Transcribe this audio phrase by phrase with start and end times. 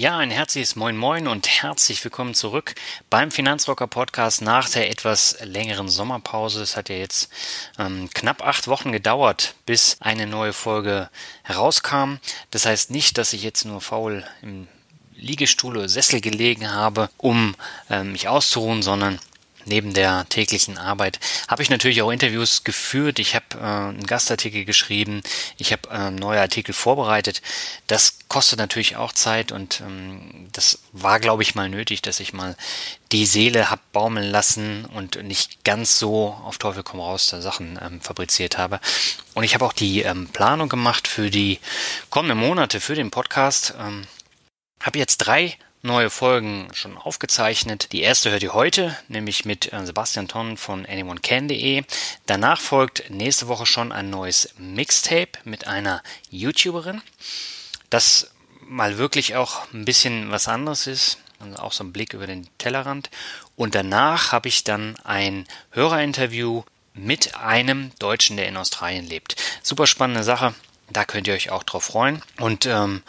[0.00, 2.74] Ja, ein herzliches Moin Moin und herzlich willkommen zurück
[3.10, 6.62] beim Finanzrocker Podcast nach der etwas längeren Sommerpause.
[6.62, 7.30] Es hat ja jetzt
[7.78, 11.10] ähm, knapp acht Wochen gedauert, bis eine neue Folge
[11.42, 12.14] herauskam.
[12.50, 14.68] Das heißt nicht, dass ich jetzt nur faul im
[15.16, 17.54] Liegestuhl oder Sessel gelegen habe, um
[17.90, 19.18] ähm, mich auszuruhen, sondern
[19.70, 23.18] neben der täglichen Arbeit habe ich natürlich auch Interviews geführt.
[23.18, 25.22] Ich habe äh, einen Gastartikel geschrieben.
[25.56, 27.40] Ich habe äh, neue Artikel vorbereitet.
[27.86, 32.32] Das kostet natürlich auch Zeit und ähm, das war, glaube ich, mal nötig, dass ich
[32.32, 32.56] mal
[33.12, 37.78] die Seele hab baumeln lassen und nicht ganz so auf Teufel komm raus da Sachen
[37.80, 38.80] ähm, fabriziert habe.
[39.34, 41.60] Und ich habe auch die ähm, Planung gemacht für die
[42.10, 43.74] kommenden Monate für den Podcast.
[43.78, 44.06] Ähm,
[44.82, 47.92] habe jetzt drei neue Folgen schon aufgezeichnet.
[47.92, 51.84] Die erste hört ihr heute, nämlich mit äh, Sebastian Tonn von anyonecan.de.
[52.26, 57.02] Danach folgt nächste Woche schon ein neues Mixtape mit einer YouTuberin.
[57.88, 61.18] Das mal wirklich auch ein bisschen was anderes ist.
[61.40, 63.10] Also auch so ein Blick über den Tellerrand.
[63.56, 69.36] Und danach habe ich dann ein Hörerinterview mit einem Deutschen, der in Australien lebt.
[69.62, 70.54] Super spannende Sache.
[70.90, 72.22] Da könnt ihr euch auch drauf freuen.
[72.38, 73.02] Und ähm,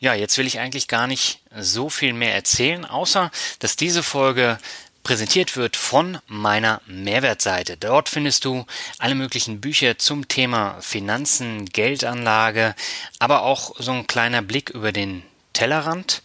[0.00, 4.58] ja, jetzt will ich eigentlich gar nicht so viel mehr erzählen, außer dass diese Folge
[5.02, 7.76] präsentiert wird von meiner Mehrwertseite.
[7.76, 8.66] Dort findest du
[8.98, 12.74] alle möglichen Bücher zum Thema Finanzen, Geldanlage,
[13.18, 15.22] aber auch so ein kleiner Blick über den
[15.52, 16.22] Tellerrand.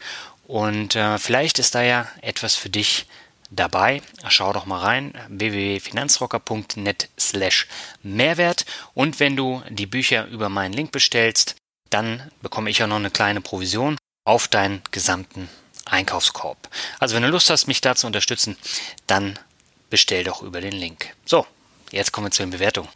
[0.47, 3.07] Und äh, vielleicht ist da ja etwas für dich
[3.49, 4.01] dabei.
[4.29, 7.67] Schau doch mal rein, www.finanzrocker.net slash
[8.03, 8.65] Mehrwert.
[8.93, 11.55] Und wenn du die Bücher über meinen Link bestellst,
[11.89, 15.49] dann bekomme ich auch noch eine kleine Provision auf deinen gesamten
[15.85, 16.69] Einkaufskorb.
[16.99, 18.57] Also wenn du Lust hast, mich da zu unterstützen,
[19.07, 19.37] dann
[19.89, 21.13] bestell doch über den Link.
[21.25, 21.45] So,
[21.91, 22.89] jetzt kommen wir zu den Bewertungen.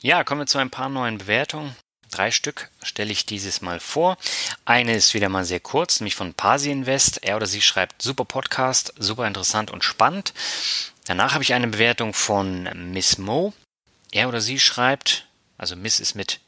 [0.00, 1.74] Ja, kommen wir zu ein paar neuen Bewertungen.
[2.10, 4.16] Drei Stück stelle ich dieses Mal vor.
[4.64, 7.22] Eine ist wieder mal sehr kurz, nämlich von Pasi Invest.
[7.22, 10.32] Er oder sie schreibt super Podcast, super interessant und spannend.
[11.08, 13.54] Danach habe ich eine Bewertung von Miss Mo.
[14.12, 15.26] Er oder sie schreibt,
[15.56, 16.40] also Miss ist mit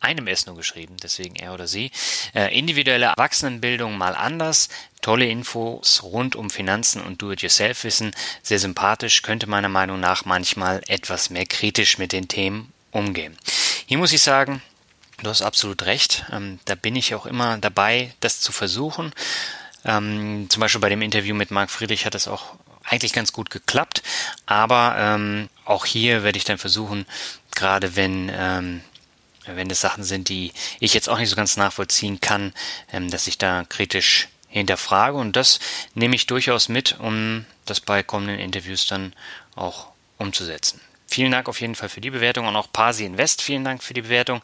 [0.00, 1.90] einem S nur geschrieben, deswegen er oder sie.
[2.34, 4.68] Äh, individuelle Erwachsenenbildung mal anders.
[5.00, 8.14] Tolle Infos rund um Finanzen und Do-it-yourself-Wissen.
[8.42, 13.38] Sehr sympathisch, könnte meiner Meinung nach manchmal etwas mehr kritisch mit den Themen umgehen.
[13.86, 14.60] Hier muss ich sagen,
[15.22, 16.26] du hast absolut recht.
[16.30, 19.14] Ähm, da bin ich auch immer dabei, das zu versuchen.
[19.86, 23.50] Ähm, zum Beispiel bei dem Interview mit Marc Friedrich hat es auch eigentlich ganz gut
[23.50, 24.02] geklappt.
[24.46, 27.06] Aber ähm, auch hier werde ich dann versuchen,
[27.54, 28.82] gerade wenn ähm,
[29.46, 32.52] wenn es Sachen sind, die ich jetzt auch nicht so ganz nachvollziehen kann,
[32.92, 35.16] ähm, dass ich da kritisch hinterfrage.
[35.16, 35.58] Und das
[35.94, 39.12] nehme ich durchaus mit, um das bei kommenden Interviews dann
[39.56, 39.88] auch
[40.18, 40.80] umzusetzen.
[41.06, 43.94] Vielen Dank auf jeden Fall für die Bewertung und auch Pasi Invest, vielen Dank für
[43.94, 44.40] die Bewertung.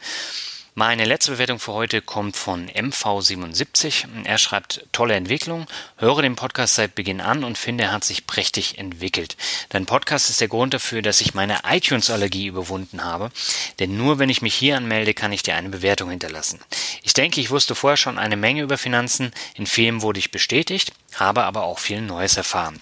[0.79, 4.23] Meine letzte Bewertung für heute kommt von MV77.
[4.23, 5.67] Er schreibt, tolle Entwicklung,
[5.97, 9.37] höre den Podcast seit Beginn an und finde, er hat sich prächtig entwickelt.
[9.71, 13.33] Dein Podcast ist der Grund dafür, dass ich meine iTunes-Allergie überwunden habe,
[13.81, 16.61] denn nur wenn ich mich hier anmelde, kann ich dir eine Bewertung hinterlassen.
[17.03, 20.93] Ich denke, ich wusste vorher schon eine Menge über Finanzen, in Filmen wurde ich bestätigt,
[21.17, 22.81] habe aber auch viel Neues erfahren.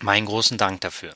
[0.00, 1.14] Meinen großen Dank dafür.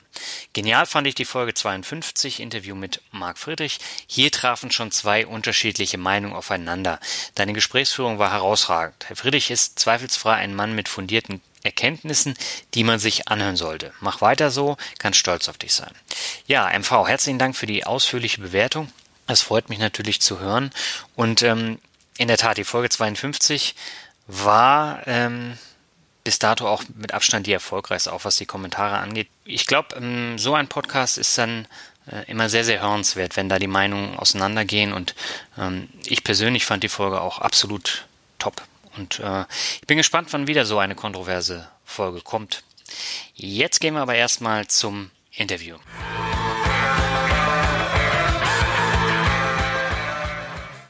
[0.51, 3.79] Genial fand ich die Folge 52, Interview mit Marc Friedrich.
[4.07, 6.99] Hier trafen schon zwei unterschiedliche Meinungen aufeinander.
[7.35, 9.05] Deine Gesprächsführung war herausragend.
[9.07, 12.35] Herr Friedrich ist zweifelsfrei ein Mann mit fundierten Erkenntnissen,
[12.73, 13.93] die man sich anhören sollte.
[14.01, 15.91] Mach weiter so, kann stolz auf dich sein.
[16.45, 18.91] Ja, MV, herzlichen Dank für die ausführliche Bewertung.
[19.27, 20.71] Es freut mich natürlich zu hören.
[21.15, 21.79] Und ähm,
[22.17, 23.75] in der Tat, die Folge 52
[24.27, 25.57] war ähm,
[26.23, 29.27] bis dato auch mit Abstand die erfolgreichste, auch was die Kommentare angeht.
[29.45, 31.67] Ich glaube, ähm, so ein Podcast ist dann
[32.11, 34.93] äh, immer sehr, sehr hörenswert, wenn da die Meinungen auseinandergehen.
[34.93, 35.15] Und
[35.57, 38.05] ähm, ich persönlich fand die Folge auch absolut
[38.39, 38.61] top.
[38.97, 39.45] Und äh,
[39.81, 42.63] ich bin gespannt, wann wieder so eine kontroverse Folge kommt.
[43.35, 45.77] Jetzt gehen wir aber erstmal zum Interview.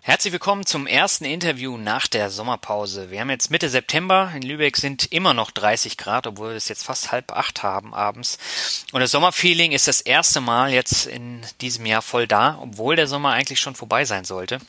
[0.05, 3.09] Herzlich willkommen zum ersten Interview nach der Sommerpause.
[3.09, 4.33] Wir haben jetzt Mitte September.
[4.35, 7.93] In Lübeck sind immer noch 30 Grad, obwohl wir es jetzt fast halb acht haben
[7.93, 8.37] abends.
[8.91, 13.07] Und das Sommerfeeling ist das erste Mal jetzt in diesem Jahr voll da, obwohl der
[13.07, 14.59] Sommer eigentlich schon vorbei sein sollte.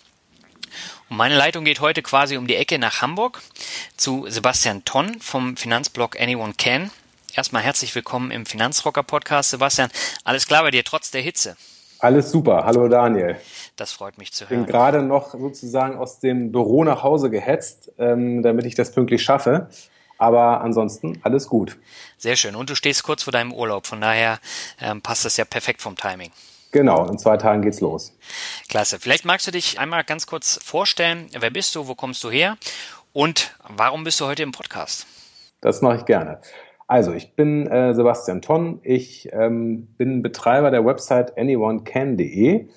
[1.09, 3.43] Und meine Leitung geht heute quasi um die Ecke nach Hamburg
[3.97, 6.93] zu Sebastian Tonn vom Finanzblog Anyone Can.
[7.35, 9.91] Erstmal herzlich willkommen im Finanzrocker Podcast, Sebastian.
[10.23, 11.57] Alles klar bei dir trotz der Hitze?
[11.99, 12.65] Alles super.
[12.65, 13.41] Hallo Daniel.
[13.77, 14.61] Das freut mich zu hören.
[14.61, 18.93] Ich bin gerade noch sozusagen aus dem Büro nach Hause gehetzt, ähm, damit ich das
[18.93, 19.69] pünktlich schaffe.
[20.17, 21.77] Aber ansonsten alles gut.
[22.17, 22.55] Sehr schön.
[22.55, 23.87] Und du stehst kurz vor deinem Urlaub.
[23.87, 24.39] Von daher
[24.81, 26.31] ähm, passt das ja perfekt vom Timing.
[26.71, 28.17] Genau, in zwei Tagen geht's los.
[28.69, 28.99] Klasse.
[28.99, 31.29] Vielleicht magst du dich einmal ganz kurz vorstellen.
[31.39, 31.89] Wer bist du?
[31.89, 32.57] Wo kommst du her?
[33.13, 35.07] Und warum bist du heute im Podcast?
[35.61, 36.41] Das mache ich gerne.
[36.87, 38.81] Also, ich bin äh, Sebastian Tonn.
[38.83, 42.69] Ich ähm, bin Betreiber der Website anyonecan.de.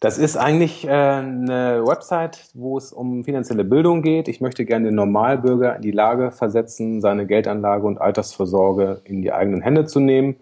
[0.00, 4.28] Das ist eigentlich äh, eine Website, wo es um finanzielle Bildung geht.
[4.28, 9.30] Ich möchte gerne den Normalbürger in die Lage versetzen, seine Geldanlage und Altersvorsorge in die
[9.30, 10.36] eigenen Hände zu nehmen.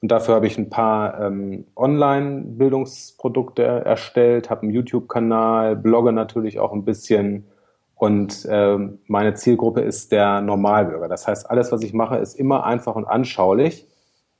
[0.00, 6.72] Und dafür habe ich ein paar ähm, Online-Bildungsprodukte erstellt, habe einen YouTube-Kanal, blogge natürlich auch
[6.72, 7.44] ein bisschen.
[7.96, 11.08] Und äh, meine Zielgruppe ist der Normalbürger.
[11.08, 13.86] Das heißt, alles, was ich mache, ist immer einfach und anschaulich.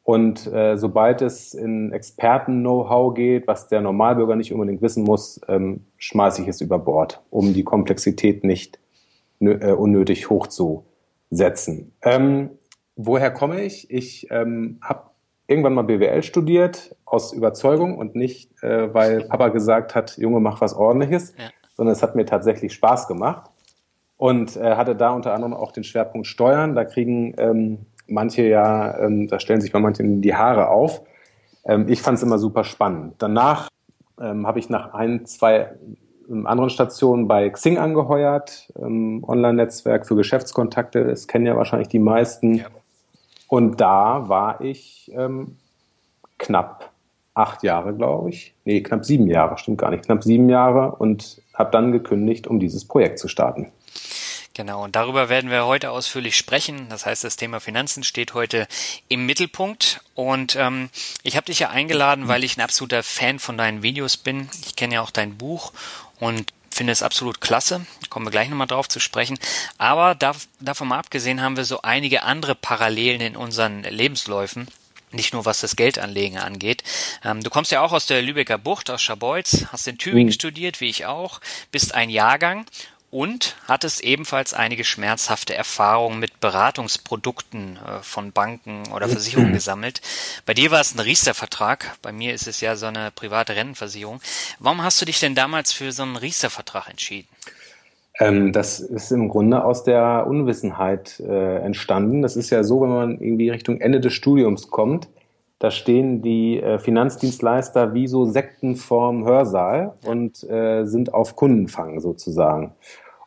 [0.05, 5.87] Und äh, sobald es in Experten-Know-how geht, was der Normalbürger nicht unbedingt wissen muss, ähm,
[5.97, 8.79] schmeiße ich es über Bord, um die Komplexität nicht
[9.41, 11.93] äh, unnötig hochzusetzen.
[12.03, 12.51] Ähm,
[12.97, 13.91] woher komme ich?
[13.91, 15.11] Ich ähm, habe
[15.47, 20.61] irgendwann mal BWL studiert aus Überzeugung und nicht, äh, weil Papa gesagt hat, Junge, mach
[20.61, 21.45] was Ordentliches, ja.
[21.73, 23.51] sondern es hat mir tatsächlich Spaß gemacht
[24.19, 26.75] und äh, hatte da unter anderem auch den Schwerpunkt Steuern.
[26.75, 31.03] Da kriegen ähm, manche ja, ähm, da stellen sich bei manchen die Haare auf.
[31.65, 33.15] Ähm, ich fand es immer super spannend.
[33.19, 33.69] Danach
[34.21, 35.71] ähm, habe ich nach ein, zwei
[36.31, 41.99] ähm, anderen Stationen bei Xing angeheuert, ähm, Online-Netzwerk für Geschäftskontakte, das kennen ja wahrscheinlich die
[41.99, 42.55] meisten.
[42.55, 42.67] Ja.
[43.49, 45.57] Und da war ich ähm,
[46.39, 46.91] knapp
[47.35, 48.55] acht Jahre, glaube ich.
[48.65, 50.05] Nee, knapp sieben Jahre, stimmt gar nicht.
[50.05, 53.73] Knapp sieben Jahre und habe dann gekündigt, um dieses Projekt zu starten.
[54.55, 56.89] Genau, und darüber werden wir heute ausführlich sprechen.
[56.89, 58.69] Das heißt, das Thema Finanzen steht heute
[59.09, 60.01] im Mittelpunkt.
[60.15, 60.91] Und ähm,
[61.25, 64.49] ich habe dich ja eingeladen, weil ich ein absoluter Fan von deinen Videos bin.
[64.65, 65.73] Ich kenne ja auch dein Buch
[66.21, 67.85] und finde es absolut klasse.
[68.11, 69.41] Kommen wir gleich nochmal drauf zu sprechen.
[69.77, 74.69] Aber davon mal abgesehen haben wir so einige andere Parallelen in unseren Lebensläufen
[75.11, 76.83] nicht nur was das Geldanlegen angeht.
[77.25, 80.33] Ähm, du kommst ja auch aus der Lübecker Bucht, aus Scharbeutz, hast in Tübingen mhm.
[80.33, 81.41] studiert, wie ich auch,
[81.71, 82.67] bist ein Jahrgang
[83.15, 90.01] und hattest ebenfalls einige schmerzhafte Erfahrungen mit Beratungsprodukten äh, von Banken oder Versicherungen gesammelt.
[90.47, 94.21] Bei dir war es ein Riester-Vertrag, bei mir ist es ja so eine private Rennenversicherung.
[94.59, 97.29] Warum hast du dich denn damals für so einen Riester-Vertrag entschieden?
[98.19, 102.21] Ähm, das ist im Grunde aus der Unwissenheit äh, entstanden.
[102.21, 105.07] Das ist ja so, wenn man irgendwie Richtung Ende des Studiums kommt,
[105.61, 112.01] da stehen die äh, Finanzdienstleister wie so Sekten vorm Hörsaal und äh, sind auf Kundenfang
[112.01, 112.73] sozusagen.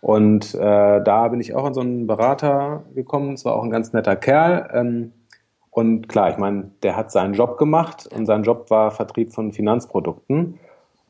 [0.01, 3.71] Und äh, da bin ich auch an so einen Berater gekommen, es war auch ein
[3.71, 4.69] ganz netter Kerl.
[4.73, 5.13] Ähm,
[5.71, 9.53] und klar, ich meine, der hat seinen Job gemacht und sein Job war Vertrieb von
[9.53, 10.59] Finanzprodukten.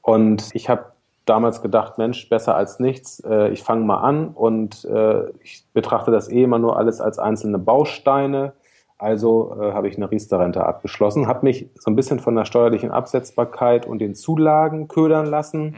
[0.01, 0.91] Und ich habe
[1.25, 6.11] damals gedacht, Mensch, besser als nichts, äh, ich fange mal an und äh, ich betrachte
[6.11, 8.53] das eh immer nur alles als einzelne Bausteine.
[8.97, 12.91] Also äh, habe ich eine Riester-Rente abgeschlossen, habe mich so ein bisschen von der steuerlichen
[12.91, 15.63] Absetzbarkeit und den Zulagen ködern lassen.
[15.65, 15.75] Mhm.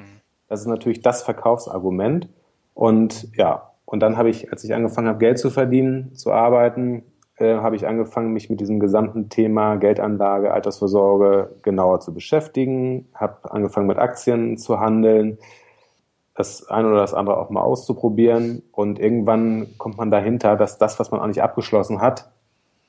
[0.48, 2.30] Das ist natürlich das Verkaufsargument.
[2.74, 7.04] Und ja, und dann habe ich, als ich angefangen habe, Geld zu verdienen, zu arbeiten,
[7.38, 13.52] äh, habe ich angefangen, mich mit diesem gesamten Thema Geldanlage, Altersvorsorge genauer zu beschäftigen, habe
[13.52, 15.40] angefangen mit Aktien zu handeln,
[16.36, 18.62] das eine oder das andere auch mal auszuprobieren.
[18.72, 22.30] Und irgendwann kommt man dahinter, dass das, was man eigentlich abgeschlossen hat,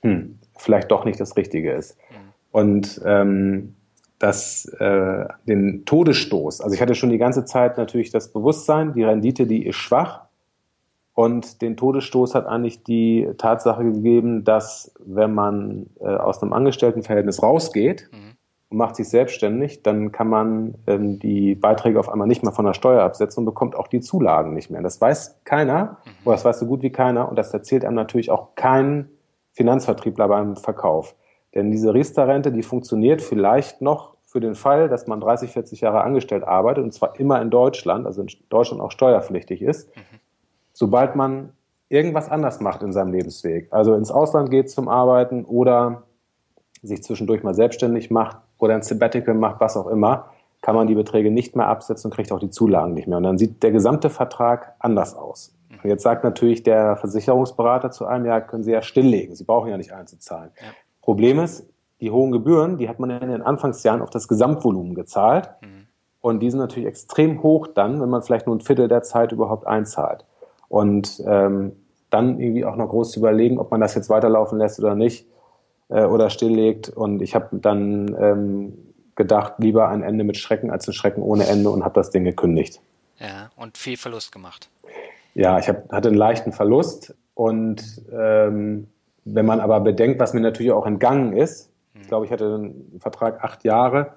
[0.02, 1.96] hm, vielleicht doch nicht das Richtige ist.
[2.10, 2.14] Mhm.
[2.52, 3.76] Und ähm,
[4.20, 9.02] das, äh, den Todesstoß, also ich hatte schon die ganze Zeit natürlich das Bewusstsein, die
[9.02, 10.26] Rendite, die ist schwach.
[11.14, 17.42] Und den Todesstoß hat eigentlich die Tatsache gegeben, dass wenn man äh, aus einem Angestelltenverhältnis
[17.42, 18.36] rausgeht mhm.
[18.68, 22.64] und macht sich selbstständig, dann kann man ähm, die Beiträge auf einmal nicht mehr von
[22.64, 24.82] der Steuer absetzen und bekommt auch die Zulagen nicht mehr.
[24.82, 26.10] Das weiß keiner, mhm.
[26.26, 27.28] oder das weiß so gut wie keiner.
[27.28, 29.08] Und das erzählt einem natürlich auch kein
[29.52, 31.16] Finanzvertriebler beim Verkauf.
[31.54, 36.02] Denn diese Riester-Rente, die funktioniert vielleicht noch für den Fall, dass man 30, 40 Jahre
[36.02, 40.02] angestellt arbeitet und zwar immer in Deutschland, also in Deutschland auch steuerpflichtig ist, mhm.
[40.72, 41.52] sobald man
[41.88, 46.04] irgendwas anders macht in seinem Lebensweg, also ins Ausland geht zum Arbeiten oder
[46.82, 50.30] sich zwischendurch mal selbstständig macht oder ein Sabbatical macht, was auch immer,
[50.62, 53.18] kann man die Beträge nicht mehr absetzen und kriegt auch die Zulagen nicht mehr.
[53.18, 55.54] Und dann sieht der gesamte Vertrag anders aus.
[55.82, 59.34] Und jetzt sagt natürlich der Versicherungsberater zu einem, ja, können Sie ja stilllegen.
[59.34, 60.50] Sie brauchen ja nicht einzuzahlen.
[60.60, 60.66] Ja.
[61.02, 61.66] Problem ist,
[62.00, 65.50] die hohen Gebühren, die hat man in den Anfangsjahren auf das Gesamtvolumen gezahlt.
[65.60, 65.86] Mhm.
[66.20, 69.32] Und die sind natürlich extrem hoch dann, wenn man vielleicht nur ein Viertel der Zeit
[69.32, 70.24] überhaupt einzahlt.
[70.68, 71.72] Und ähm,
[72.10, 75.26] dann irgendwie auch noch groß zu überlegen, ob man das jetzt weiterlaufen lässt oder nicht
[75.88, 76.88] äh, oder stilllegt.
[76.88, 78.78] Und ich habe dann ähm,
[79.14, 82.24] gedacht, lieber ein Ende mit Schrecken als ein Schrecken ohne Ende und habe das Ding
[82.24, 82.80] gekündigt.
[83.18, 84.70] Ja, und viel Verlust gemacht.
[85.34, 88.88] Ja, ich hab, hatte einen leichten Verlust und ähm,
[89.34, 91.70] wenn man aber bedenkt, was mir natürlich auch entgangen ist,
[92.00, 94.14] ich glaube, ich hatte einen Vertrag acht Jahre,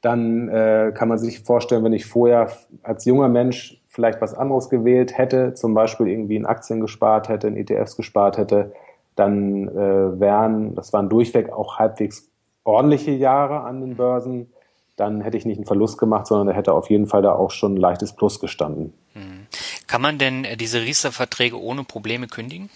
[0.00, 2.52] dann äh, kann man sich vorstellen, wenn ich vorher
[2.82, 7.48] als junger Mensch vielleicht was anderes gewählt hätte, zum Beispiel irgendwie in Aktien gespart hätte,
[7.48, 8.72] in ETFs gespart hätte,
[9.16, 12.30] dann äh, wären, das waren durchweg auch halbwegs
[12.62, 14.52] ordentliche Jahre an den Börsen,
[14.94, 17.50] dann hätte ich nicht einen Verlust gemacht, sondern er hätte auf jeden Fall da auch
[17.50, 18.92] schon ein leichtes Plus gestanden.
[19.14, 19.46] Hm.
[19.86, 22.68] Kann man denn äh, diese Riester-Verträge ohne Probleme kündigen?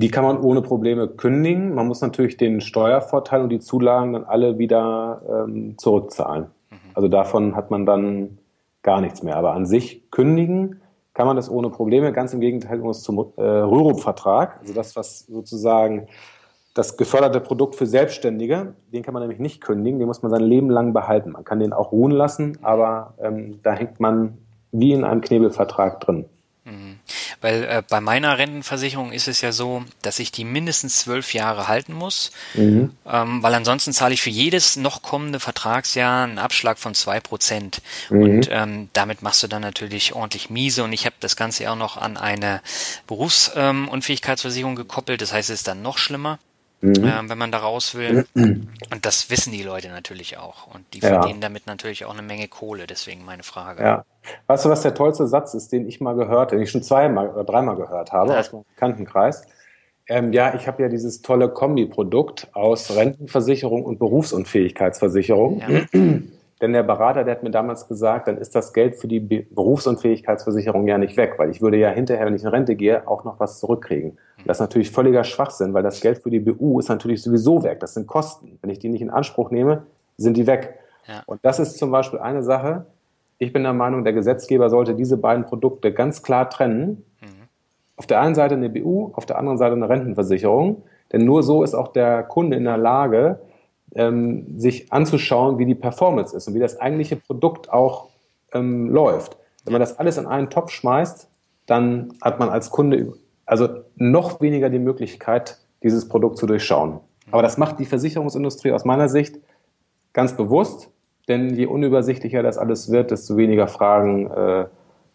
[0.00, 1.74] Die kann man ohne Probleme kündigen.
[1.74, 6.46] Man muss natürlich den Steuervorteil und die Zulagen dann alle wieder ähm, zurückzahlen.
[6.70, 6.76] Mhm.
[6.94, 8.38] Also davon hat man dann
[8.82, 9.36] gar nichts mehr.
[9.36, 10.80] Aber an sich kündigen
[11.12, 12.14] kann man das ohne Probleme.
[12.14, 16.06] Ganz im Gegenteil zum äh, Rürup-Vertrag, also das, was sozusagen
[16.72, 20.40] das geförderte Produkt für Selbstständige, den kann man nämlich nicht kündigen, den muss man sein
[20.40, 21.32] Leben lang behalten.
[21.32, 24.38] Man kann den auch ruhen lassen, aber ähm, da hängt man
[24.72, 26.24] wie in einem Knebelvertrag drin.
[27.40, 31.68] Weil äh, bei meiner Rentenversicherung ist es ja so, dass ich die mindestens zwölf Jahre
[31.68, 32.92] halten muss, mhm.
[33.06, 37.80] ähm, weil ansonsten zahle ich für jedes noch kommende Vertragsjahr einen Abschlag von zwei Prozent.
[38.10, 38.22] Mhm.
[38.22, 40.84] Und ähm, damit machst du dann natürlich ordentlich miese.
[40.84, 42.60] Und ich habe das Ganze auch noch an eine
[43.06, 45.22] Berufsunfähigkeitsversicherung gekoppelt.
[45.22, 46.38] Das heißt, es ist dann noch schlimmer
[46.80, 47.04] mhm.
[47.04, 48.26] äh, wenn man da raus will.
[48.34, 48.68] Und
[49.02, 50.72] das wissen die Leute natürlich auch.
[50.72, 51.08] Und die ja.
[51.08, 52.86] verdienen damit natürlich auch eine Menge Kohle.
[52.86, 53.82] Deswegen meine Frage.
[53.82, 54.04] Ja.
[54.46, 57.28] Weißt du, was der tollste Satz ist, den ich mal gehört, den ich schon zweimal
[57.28, 58.40] oder dreimal gehört habe ja.
[58.40, 59.46] aus meinem Bekanntenkreis?
[60.08, 65.60] Ähm, ja, ich habe ja dieses tolle Kombiprodukt aus Rentenversicherung und Berufsunfähigkeitsversicherung.
[65.60, 65.80] Ja.
[66.60, 70.86] Denn der Berater, der hat mir damals gesagt, dann ist das Geld für die Berufsunfähigkeitsversicherung
[70.86, 73.40] ja nicht weg, weil ich würde ja hinterher, wenn ich in Rente gehe, auch noch
[73.40, 74.18] was zurückkriegen.
[74.46, 77.80] Das ist natürlich völliger Schwachsinn, weil das Geld für die BU ist natürlich sowieso weg.
[77.80, 78.58] Das sind Kosten.
[78.60, 79.84] Wenn ich die nicht in Anspruch nehme,
[80.16, 80.78] sind die weg.
[81.06, 81.22] Ja.
[81.26, 82.86] Und das ist zum Beispiel eine Sache.
[83.38, 87.04] Ich bin der Meinung, der Gesetzgeber sollte diese beiden Produkte ganz klar trennen.
[87.20, 87.48] Mhm.
[87.96, 90.82] Auf der einen Seite eine BU, auf der anderen Seite eine Rentenversicherung.
[91.12, 93.40] Denn nur so ist auch der Kunde in der Lage,
[93.94, 98.08] ähm, sich anzuschauen, wie die Performance ist und wie das eigentliche Produkt auch
[98.52, 99.36] ähm, läuft.
[99.64, 101.28] Wenn man das alles in einen Topf schmeißt,
[101.66, 103.12] dann hat man als Kunde
[103.50, 107.00] also noch weniger die Möglichkeit, dieses Produkt zu durchschauen.
[107.32, 109.40] Aber das macht die Versicherungsindustrie aus meiner Sicht
[110.12, 110.88] ganz bewusst,
[111.26, 114.66] denn je unübersichtlicher das alles wird, desto weniger Fragen äh,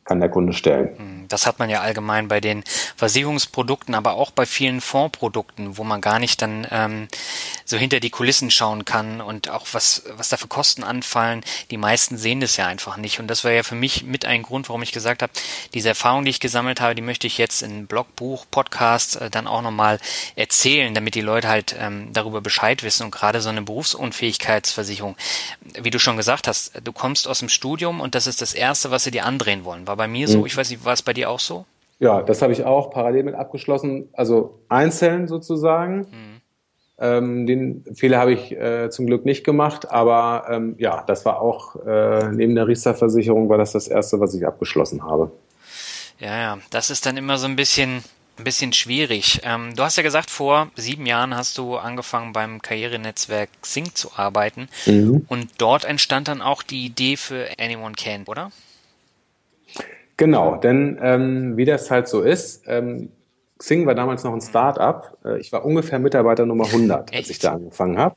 [0.06, 0.98] kann der Kunde stellen.
[0.98, 2.64] Hm, das hat man ja allgemein bei den
[2.96, 7.08] Versicherungsprodukten, aber auch bei vielen Fondsprodukten, wo man gar nicht dann ähm,
[7.66, 11.42] so hinter die Kulissen schauen kann und auch was, was da für Kosten anfallen.
[11.72, 13.20] Die meisten sehen das ja einfach nicht.
[13.20, 15.34] Und das war ja für mich mit ein Grund, warum ich gesagt habe,
[15.74, 19.32] diese Erfahrung, die ich gesammelt habe, die möchte ich jetzt in Blog, Buch, Podcast äh,
[19.32, 20.00] dann auch nochmal
[20.36, 23.06] erzählen, damit die Leute halt ähm, darüber Bescheid wissen.
[23.06, 25.16] Und gerade so eine Berufsunfähigkeitsversicherung,
[25.82, 28.92] wie du schon gesagt hast, du kommst aus dem Studium und das ist das Erste,
[28.92, 29.88] was sie dir andrehen wollen.
[29.96, 30.46] War bei mir so, mhm.
[30.46, 31.66] ich weiß nicht, war es bei dir auch so?
[32.00, 36.00] Ja, das habe ich auch parallel mit abgeschlossen, also einzeln sozusagen.
[36.00, 36.42] Mhm.
[36.98, 41.42] Ähm, den Fehler habe ich äh, zum Glück nicht gemacht, aber ähm, ja, das war
[41.42, 45.32] auch äh, neben der Riester-Versicherung war das das erste, was ich abgeschlossen habe.
[46.20, 48.04] Ja, ja, das ist dann immer so ein bisschen
[48.38, 49.40] ein bisschen schwierig.
[49.44, 54.12] Ähm, du hast ja gesagt, vor sieben Jahren hast du angefangen beim Karrierenetzwerk Xing zu
[54.18, 55.26] arbeiten mhm.
[55.30, 58.52] und dort entstand dann auch die Idee für Anyone Can, oder?
[60.18, 63.10] Genau, denn ähm, wie das halt so ist, ähm,
[63.58, 65.18] Xing war damals noch ein Start-up.
[65.26, 68.16] Äh, ich war ungefähr Mitarbeiter Nummer 100, als ich da angefangen habe.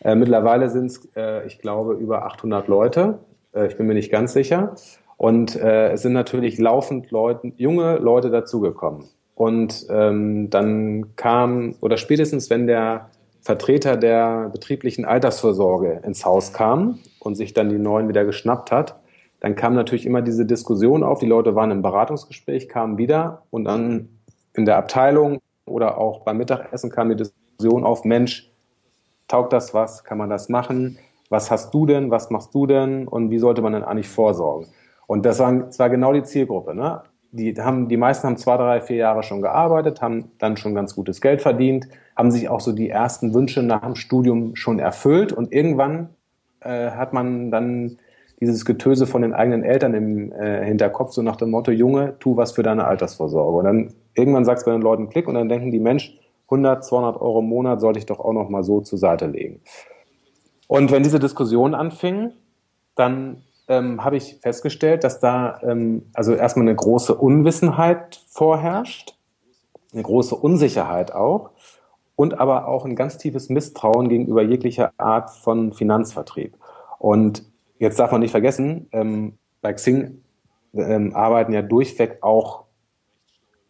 [0.00, 3.18] Äh, mittlerweile sind es, äh, ich glaube, über 800 Leute.
[3.52, 4.74] Äh, ich bin mir nicht ganz sicher.
[5.16, 9.08] Und äh, es sind natürlich laufend Leute, junge Leute dazugekommen.
[9.34, 13.10] Und ähm, dann kam, oder spätestens wenn der
[13.40, 18.97] Vertreter der betrieblichen Altersvorsorge ins Haus kam und sich dann die neuen wieder geschnappt hat,
[19.40, 21.20] dann kam natürlich immer diese Diskussion auf.
[21.20, 24.08] Die Leute waren im Beratungsgespräch, kamen wieder und dann
[24.54, 28.50] in der Abteilung oder auch beim Mittagessen kam die Diskussion auf, Mensch,
[29.28, 30.04] taugt das was?
[30.04, 30.98] Kann man das machen?
[31.28, 34.68] was hast du denn, was machst du denn und wie sollte man denn eigentlich vorsorgen?
[35.06, 36.74] Und das war, das war genau die Zielgruppe.
[36.74, 37.02] Ne?
[37.32, 40.94] Die, haben, die meisten haben zwei, drei, vier Jahre schon gearbeitet, haben dann schon ganz
[40.94, 45.32] gutes Geld verdient, haben sich auch so die ersten Wünsche nach dem Studium schon erfüllt
[45.32, 46.10] und irgendwann
[46.60, 47.98] äh, hat man dann
[48.40, 52.36] dieses Getöse von den eigenen Eltern im äh, Hinterkopf, so nach dem Motto, Junge, tu
[52.36, 53.58] was für deine Altersvorsorge.
[53.58, 56.84] Und dann irgendwann sagt es bei den Leuten Klick und dann denken die, Mensch, 100,
[56.84, 59.60] 200 Euro im Monat sollte ich doch auch noch mal so zur Seite legen.
[60.66, 62.32] Und wenn diese Diskussion anfing,
[62.94, 69.14] dann ähm, habe ich festgestellt, dass da ähm, also erstmal eine große Unwissenheit vorherrscht,
[69.92, 71.50] eine große Unsicherheit auch
[72.16, 76.56] und aber auch ein ganz tiefes Misstrauen gegenüber jeglicher Art von Finanzvertrieb.
[76.98, 77.44] Und
[77.78, 80.22] jetzt darf man nicht vergessen, ähm, bei Xing
[80.74, 82.64] ähm, arbeiten ja durchweg auch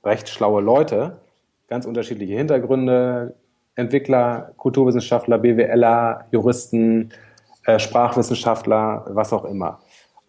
[0.05, 1.21] recht schlaue Leute,
[1.69, 3.35] ganz unterschiedliche Hintergründe,
[3.75, 7.11] Entwickler, Kulturwissenschaftler, BWLer, Juristen,
[7.65, 9.81] äh, Sprachwissenschaftler, was auch immer.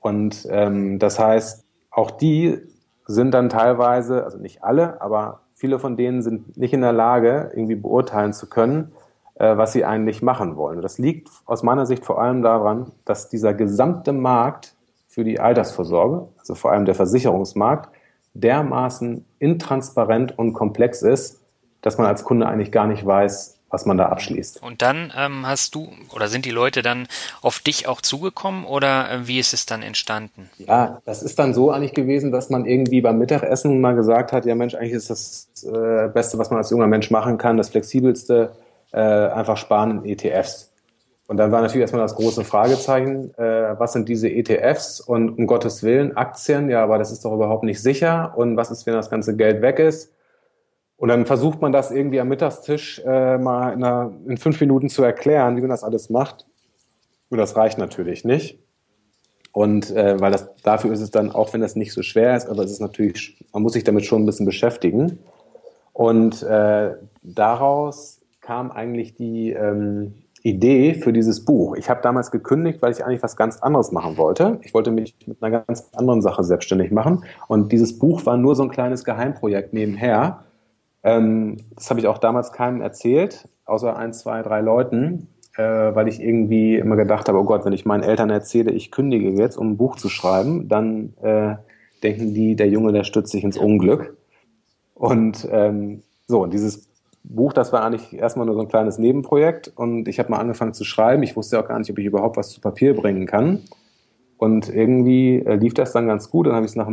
[0.02, 2.60] Und ähm, das heißt, auch die
[3.08, 7.52] sind dann teilweise, also nicht alle, aber viele von denen sind nicht in der Lage,
[7.54, 8.92] irgendwie beurteilen zu können,
[9.46, 10.78] was sie eigentlich machen wollen.
[10.78, 14.76] Und das liegt aus meiner Sicht vor allem daran, dass dieser gesamte Markt
[15.08, 17.90] für die Altersvorsorge, also vor allem der Versicherungsmarkt,
[18.34, 21.40] dermaßen intransparent und komplex ist,
[21.82, 24.64] dass man als Kunde eigentlich gar nicht weiß, was man da abschließt.
[24.64, 27.08] Und dann ähm, hast du oder sind die Leute dann
[27.42, 30.50] auf dich auch zugekommen oder äh, wie ist es dann entstanden?
[30.58, 34.46] Ja, das ist dann so eigentlich gewesen, dass man irgendwie beim Mittagessen mal gesagt hat,
[34.46, 37.70] ja Mensch, eigentlich ist das äh, Beste, was man als junger Mensch machen kann, das
[37.70, 38.52] flexibelste,
[38.92, 40.74] äh, einfach sparen in ETFs.
[41.28, 45.46] Und dann war natürlich erstmal das große Fragezeichen, äh, was sind diese ETFs und um
[45.46, 48.96] Gottes Willen Aktien, ja, aber das ist doch überhaupt nicht sicher und was ist, wenn
[48.96, 50.12] das ganze Geld weg ist?
[50.98, 54.90] Und dann versucht man das irgendwie am Mittagstisch äh, mal in, einer, in fünf Minuten
[54.90, 56.46] zu erklären, wie man das alles macht.
[57.30, 58.60] Und das reicht natürlich nicht.
[59.52, 62.50] Und äh, weil das dafür ist es dann, auch wenn das nicht so schwer ist,
[62.50, 65.20] aber es ist natürlich, man muss sich damit schon ein bisschen beschäftigen.
[65.94, 68.19] Und äh, daraus
[68.50, 71.76] kam eigentlich die ähm, Idee für dieses Buch.
[71.76, 74.58] Ich habe damals gekündigt, weil ich eigentlich was ganz anderes machen wollte.
[74.64, 77.24] Ich wollte mich mit einer ganz anderen Sache selbstständig machen.
[77.48, 80.46] Und dieses Buch war nur so ein kleines Geheimprojekt nebenher.
[81.04, 86.08] Ähm, das habe ich auch damals keinem erzählt, außer ein, zwei, drei Leuten, äh, weil
[86.08, 89.58] ich irgendwie immer gedacht habe, oh Gott, wenn ich meinen Eltern erzähle, ich kündige jetzt,
[89.60, 91.54] um ein Buch zu schreiben, dann äh,
[92.02, 94.18] denken die, der Junge, der stützt sich ins Unglück.
[94.96, 96.89] Und ähm, so, und dieses
[97.24, 100.74] Buch, das war eigentlich erstmal nur so ein kleines Nebenprojekt und ich habe mal angefangen
[100.74, 101.24] zu schreiben.
[101.24, 103.62] Ich wusste auch gar nicht, ob ich überhaupt was zu Papier bringen kann.
[104.38, 106.48] Und irgendwie äh, lief das dann ganz gut.
[106.48, 106.90] Dann habe ich es nach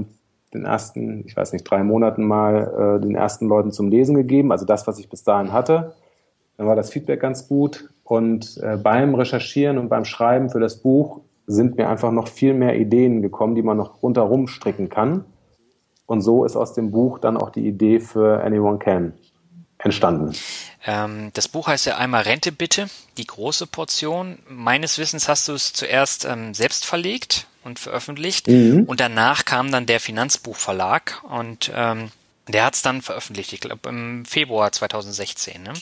[0.53, 4.53] den ersten, ich weiß nicht, drei Monaten mal äh, den ersten Leuten zum Lesen gegeben,
[4.53, 5.95] also das, was ich bis dahin hatte.
[6.57, 10.79] Dann war das Feedback ganz gut und äh, beim Recherchieren und beim Schreiben für das
[10.79, 15.25] Buch sind mir einfach noch viel mehr Ideen gekommen, die man noch rundherum stricken kann.
[16.07, 19.13] Und so ist aus dem Buch dann auch die Idee für Anyone Can
[19.87, 20.37] entstanden.
[20.87, 24.39] Ähm, das Buch heißt ja einmal Rente bitte, die große Portion.
[24.49, 28.85] Meines Wissens hast du es zuerst ähm, selbst verlegt und veröffentlicht mhm.
[28.85, 32.11] und danach kam dann der Finanzbuchverlag und ähm,
[32.49, 35.63] der hat es dann veröffentlicht, ich glaube im Februar 2016.
[35.63, 35.73] Ne?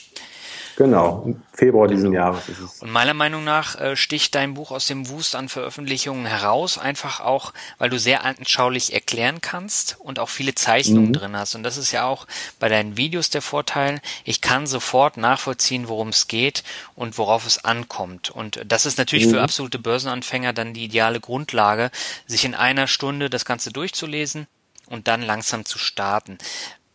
[0.77, 2.83] Genau, im Februar diesen Jahres ist es.
[2.83, 7.21] Und meiner Meinung nach äh, sticht dein Buch aus dem Wust an Veröffentlichungen heraus, einfach
[7.21, 11.13] auch, weil du sehr anschaulich erklären kannst und auch viele Zeichnungen mhm.
[11.13, 11.55] drin hast.
[11.55, 12.27] Und das ist ja auch
[12.59, 14.01] bei deinen Videos der Vorteil.
[14.25, 16.65] Ich kann sofort nachvollziehen, worum es geht
[16.97, 18.31] und worauf es ankommt.
[18.31, 19.31] Und das ist natürlich mhm.
[19.31, 21.93] für absolute Börsenanfänger dann die ideale Grundlage,
[22.27, 24.49] sich in einer Stunde das Ganze durchzulesen
[24.87, 26.39] und dann langsam zu starten.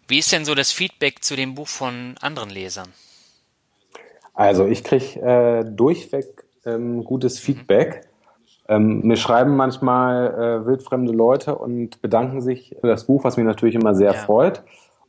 [0.10, 2.92] Wie ist denn so das Feedback zu dem Buch von anderen Lesern?
[4.40, 8.08] Also ich kriege äh, durchweg ähm, gutes Feedback.
[8.70, 13.46] Ähm, mir schreiben manchmal äh, wildfremde Leute und bedanken sich für das Buch, was mich
[13.46, 14.18] natürlich immer sehr ja.
[14.18, 14.64] freut.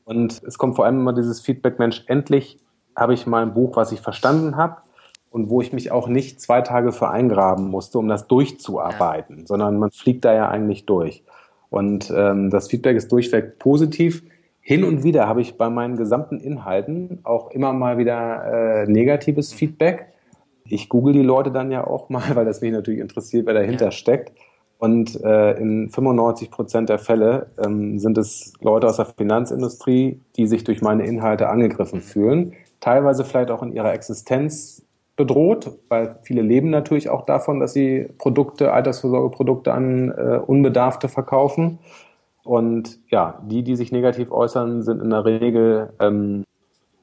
[0.04, 2.58] Und es kommt vor allem immer dieses Feedback, Mensch, endlich
[2.96, 4.78] habe ich mal ein Buch, was ich verstanden habe
[5.30, 9.46] und wo ich mich auch nicht zwei Tage für eingraben musste, um das durchzuarbeiten, ja.
[9.46, 11.22] sondern man fliegt da ja eigentlich durch.
[11.68, 14.24] Und ähm, das Feedback ist durchweg positiv.
[14.60, 19.52] Hin und wieder habe ich bei meinen gesamten Inhalten auch immer mal wieder äh, negatives
[19.52, 20.06] Feedback.
[20.64, 23.86] Ich google die Leute dann ja auch mal, weil das mich natürlich interessiert, wer dahinter
[23.86, 23.90] ja.
[23.90, 24.32] steckt.
[24.78, 30.46] Und äh, in 95 Prozent der Fälle ähm, sind es Leute aus der Finanzindustrie, die
[30.46, 32.54] sich durch meine Inhalte angegriffen fühlen.
[32.80, 34.82] Teilweise vielleicht auch in ihrer Existenz
[35.16, 41.78] bedroht, weil viele leben natürlich auch davon, dass sie Produkte, Altersvorsorgeprodukte an äh, Unbedarfte verkaufen.
[42.44, 46.44] Und ja, die, die sich negativ äußern, sind in der Regel ähm,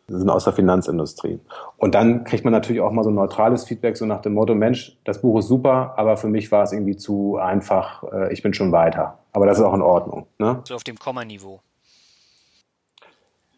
[0.10, 1.39] sind aus der Finanzindustrie.
[1.78, 4.56] Und dann kriegt man natürlich auch mal so ein neutrales Feedback, so nach dem Motto,
[4.56, 8.41] Mensch, das Buch ist super, aber für mich war es irgendwie zu einfach, äh, ich
[8.41, 9.19] bin schon weiter.
[9.34, 10.28] Aber das ist auch in Ordnung.
[10.39, 10.62] Ne?
[10.63, 11.60] So auf dem Komma-Niveau.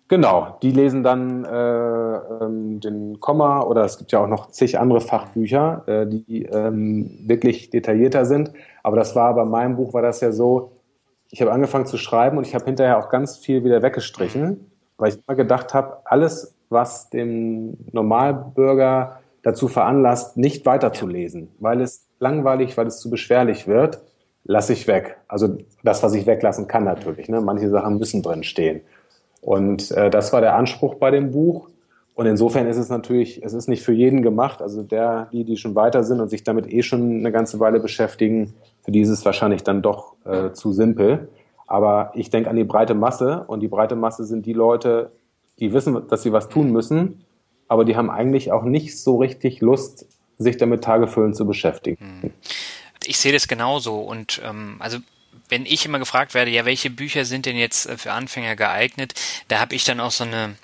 [0.08, 4.80] Genau, die lesen dann äh, ähm, den Komma oder es gibt ja auch noch zig
[4.80, 8.52] andere Fachbücher, äh, die ähm, wirklich detaillierter sind.
[8.82, 10.72] Aber das war bei meinem Buch war das ja so,
[11.32, 15.10] ich habe angefangen zu schreiben und ich habe hinterher auch ganz viel wieder weggestrichen, weil
[15.10, 22.78] ich immer gedacht habe, alles, was dem Normalbürger dazu veranlasst, nicht weiterzulesen, weil es langweilig,
[22.78, 24.02] weil es zu beschwerlich wird,
[24.44, 25.18] lasse ich weg.
[25.28, 27.30] Also das, was ich weglassen kann natürlich.
[27.30, 27.42] Ne?
[27.42, 28.82] Manche Sachen müssen drin stehen.
[29.42, 31.70] Und äh, das war der Anspruch bei dem Buch.
[32.20, 34.62] Und insofern ist es natürlich, es ist nicht für jeden gemacht.
[34.62, 37.80] Also der, die, die schon weiter sind und sich damit eh schon eine ganze Weile
[37.80, 41.30] beschäftigen, für die ist es wahrscheinlich dann doch äh, zu simpel.
[41.66, 45.14] Aber ich denke an die breite Masse und die breite Masse sind die Leute,
[45.60, 47.24] die wissen, dass sie was tun müssen,
[47.70, 50.06] aber die haben eigentlich auch nicht so richtig Lust,
[50.38, 52.34] sich damit tagefüllend zu beschäftigen.
[53.06, 54.98] Ich sehe das genauso und ähm, also
[55.48, 59.14] wenn ich immer gefragt werde, ja, welche Bücher sind denn jetzt äh, für Anfänger geeignet,
[59.48, 60.56] da habe ich dann auch so eine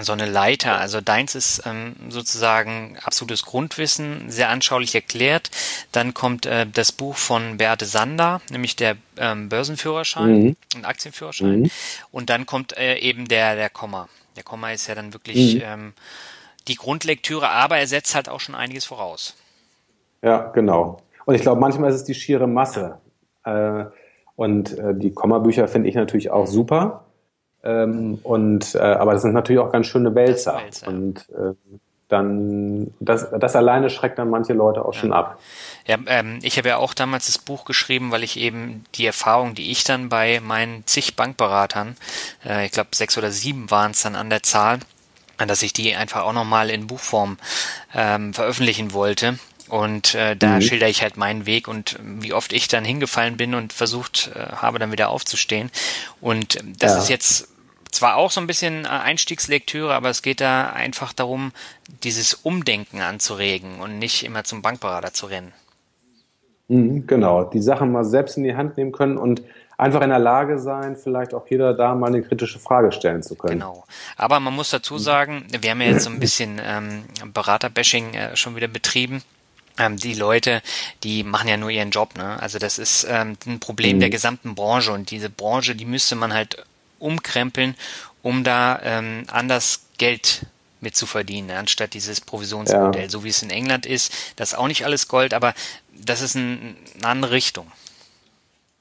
[0.00, 0.76] so eine Leiter.
[0.78, 5.50] Also deins ist ähm, sozusagen absolutes Grundwissen, sehr anschaulich erklärt.
[5.92, 10.56] Dann kommt äh, das Buch von Beate Sander, nämlich der ähm, Börsenführerschein mhm.
[10.74, 11.60] und Aktienführerschein.
[11.60, 11.70] Mhm.
[12.10, 14.08] Und dann kommt äh, eben der der Komma.
[14.36, 15.62] Der Komma ist ja dann wirklich mhm.
[15.64, 15.92] ähm,
[16.66, 19.34] die Grundlektüre, aber er setzt halt auch schon einiges voraus.
[20.22, 21.02] Ja, genau.
[21.26, 22.98] Und ich glaube, manchmal ist es die schiere Masse.
[23.44, 23.84] Äh,
[24.36, 27.03] und äh, die Kommabücher finde ich natürlich auch super.
[27.64, 30.56] Ähm, und äh, aber das sind natürlich auch ganz schöne Wälzer.
[30.56, 30.88] Wälzer.
[30.88, 31.54] Und äh,
[32.08, 35.00] dann das, das alleine schreckt dann manche Leute auch ja.
[35.00, 35.38] schon ab.
[35.86, 39.54] Ja, ähm, ich habe ja auch damals das Buch geschrieben, weil ich eben die Erfahrung,
[39.54, 41.96] die ich dann bei meinen zig Bankberatern,
[42.44, 44.78] äh, ich glaube sechs oder sieben waren es dann an der Zahl,
[45.38, 47.38] dass ich die einfach auch nochmal in Buchform
[47.94, 49.38] ähm, veröffentlichen wollte.
[49.68, 50.60] Und äh, da mhm.
[50.60, 54.56] schilder ich halt meinen Weg und wie oft ich dann hingefallen bin und versucht äh,
[54.56, 55.70] habe, dann wieder aufzustehen.
[56.20, 56.98] Und das ja.
[56.98, 57.48] ist jetzt
[57.94, 61.52] zwar auch so ein bisschen äh, Einstiegslektüre, aber es geht da einfach darum,
[62.02, 65.52] dieses Umdenken anzuregen und nicht immer zum Bankberater zu rennen.
[66.68, 69.42] Mhm, genau, die Sachen mal selbst in die Hand nehmen können und
[69.76, 73.34] einfach in der Lage sein, vielleicht auch jeder da mal eine kritische Frage stellen zu
[73.34, 73.60] können.
[73.60, 73.84] Genau.
[74.16, 78.36] Aber man muss dazu sagen, wir haben ja jetzt so ein bisschen ähm, Beraterbashing äh,
[78.36, 79.22] schon wieder betrieben
[79.78, 80.62] ähm, die Leute,
[81.02, 82.40] die machen ja nur ihren Job, ne?
[82.40, 84.00] Also das ist ähm, ein Problem mhm.
[84.00, 86.64] der gesamten Branche und diese Branche, die müsste man halt
[86.98, 87.74] umkrempeln,
[88.22, 90.46] um da ähm, anders Geld
[90.80, 93.08] mit zu verdienen, anstatt dieses Provisionsmodell, ja.
[93.08, 94.12] so wie es in England ist.
[94.36, 95.54] Das ist auch nicht alles Gold, aber
[95.92, 97.66] das ist ein, eine andere Richtung.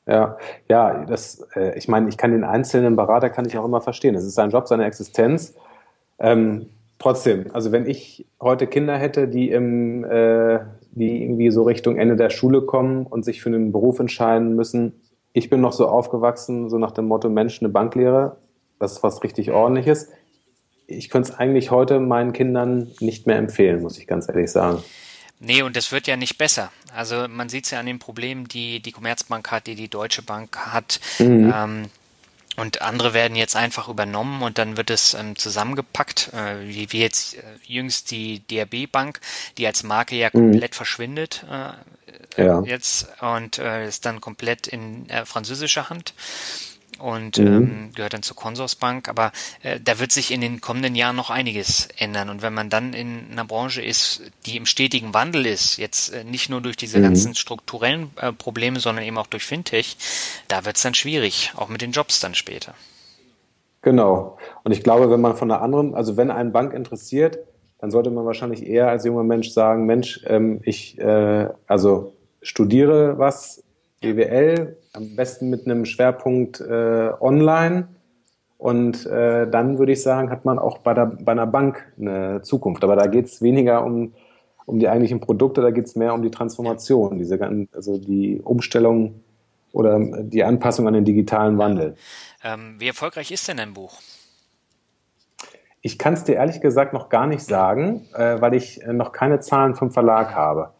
[0.05, 3.81] Ja, ja, das, äh, ich meine, ich kann den einzelnen Berater kann ich auch immer
[3.81, 4.15] verstehen.
[4.15, 5.55] Es ist sein Job, seine Existenz.
[6.19, 10.59] Ähm, trotzdem, also wenn ich heute Kinder hätte, die im, äh,
[10.91, 15.01] die irgendwie so Richtung Ende der Schule kommen und sich für einen Beruf entscheiden müssen.
[15.33, 18.37] Ich bin noch so aufgewachsen, so nach dem Motto Mensch, eine Banklehre,
[18.79, 20.09] das ist was richtig ordentliches.
[20.85, 24.83] Ich könnte es eigentlich heute meinen Kindern nicht mehr empfehlen, muss ich ganz ehrlich sagen.
[25.39, 26.71] Nee, und das wird ja nicht besser.
[26.95, 30.21] Also man sieht es ja an den Problemen, die die Commerzbank hat, die die Deutsche
[30.21, 30.99] Bank hat.
[31.19, 31.51] Mhm.
[31.53, 31.85] Ähm,
[32.55, 36.99] und andere werden jetzt einfach übernommen und dann wird es ähm, zusammengepackt, äh, wie, wie
[36.99, 39.19] jetzt äh, jüngst die DRB Bank,
[39.57, 40.51] die als Marke ja mhm.
[40.51, 40.75] komplett mhm.
[40.75, 41.71] verschwindet äh,
[42.37, 42.61] ja.
[42.63, 46.13] jetzt und äh, ist dann komplett in äh, französischer Hand
[46.99, 47.47] und mhm.
[47.47, 49.09] ähm, gehört dann zur Consorsbank.
[49.09, 52.29] Aber äh, da wird sich in den kommenden Jahren noch einiges ändern.
[52.29, 56.23] Und wenn man dann in einer Branche ist, die im stetigen Wandel ist, jetzt äh,
[56.23, 57.03] nicht nur durch diese mhm.
[57.03, 59.97] ganzen strukturellen äh, Probleme, sondern eben auch durch Fintech,
[60.47, 62.73] da wird es dann schwierig, auch mit den Jobs dann später.
[63.81, 64.37] Genau.
[64.63, 67.39] Und ich glaube, wenn man von einer anderen, also wenn ein Bank interessiert,
[67.83, 73.19] dann sollte man wahrscheinlich eher als junger Mensch sagen, Mensch, ähm, ich äh, also studiere
[73.19, 73.61] was
[73.99, 77.89] BWL, am besten mit einem Schwerpunkt äh, online.
[78.57, 82.41] Und äh, dann würde ich sagen, hat man auch bei, der, bei einer Bank eine
[82.41, 82.85] Zukunft.
[82.85, 84.13] Aber da geht es weniger um,
[84.65, 87.37] um die eigentlichen Produkte, da geht es mehr um die Transformation, diese,
[87.73, 89.15] also die Umstellung
[89.73, 91.97] oder die Anpassung an den digitalen Wandel.
[92.45, 93.99] Ähm, wie erfolgreich ist denn dein Buch?
[95.85, 99.41] Ich kann es dir ehrlich gesagt noch gar nicht sagen, äh, weil ich noch keine
[99.41, 100.71] Zahlen vom Verlag habe.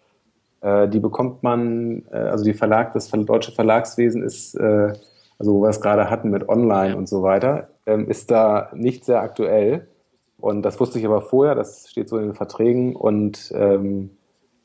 [0.61, 4.93] Äh, die bekommt man, äh, also die Verlag, das deutsche Verlagswesen ist, äh,
[5.37, 9.03] also wo wir es gerade hatten mit Online und so weiter, ähm, ist da nicht
[9.03, 9.89] sehr aktuell.
[10.37, 12.95] Und das wusste ich aber vorher, das steht so in den Verträgen.
[12.95, 14.11] Und ähm,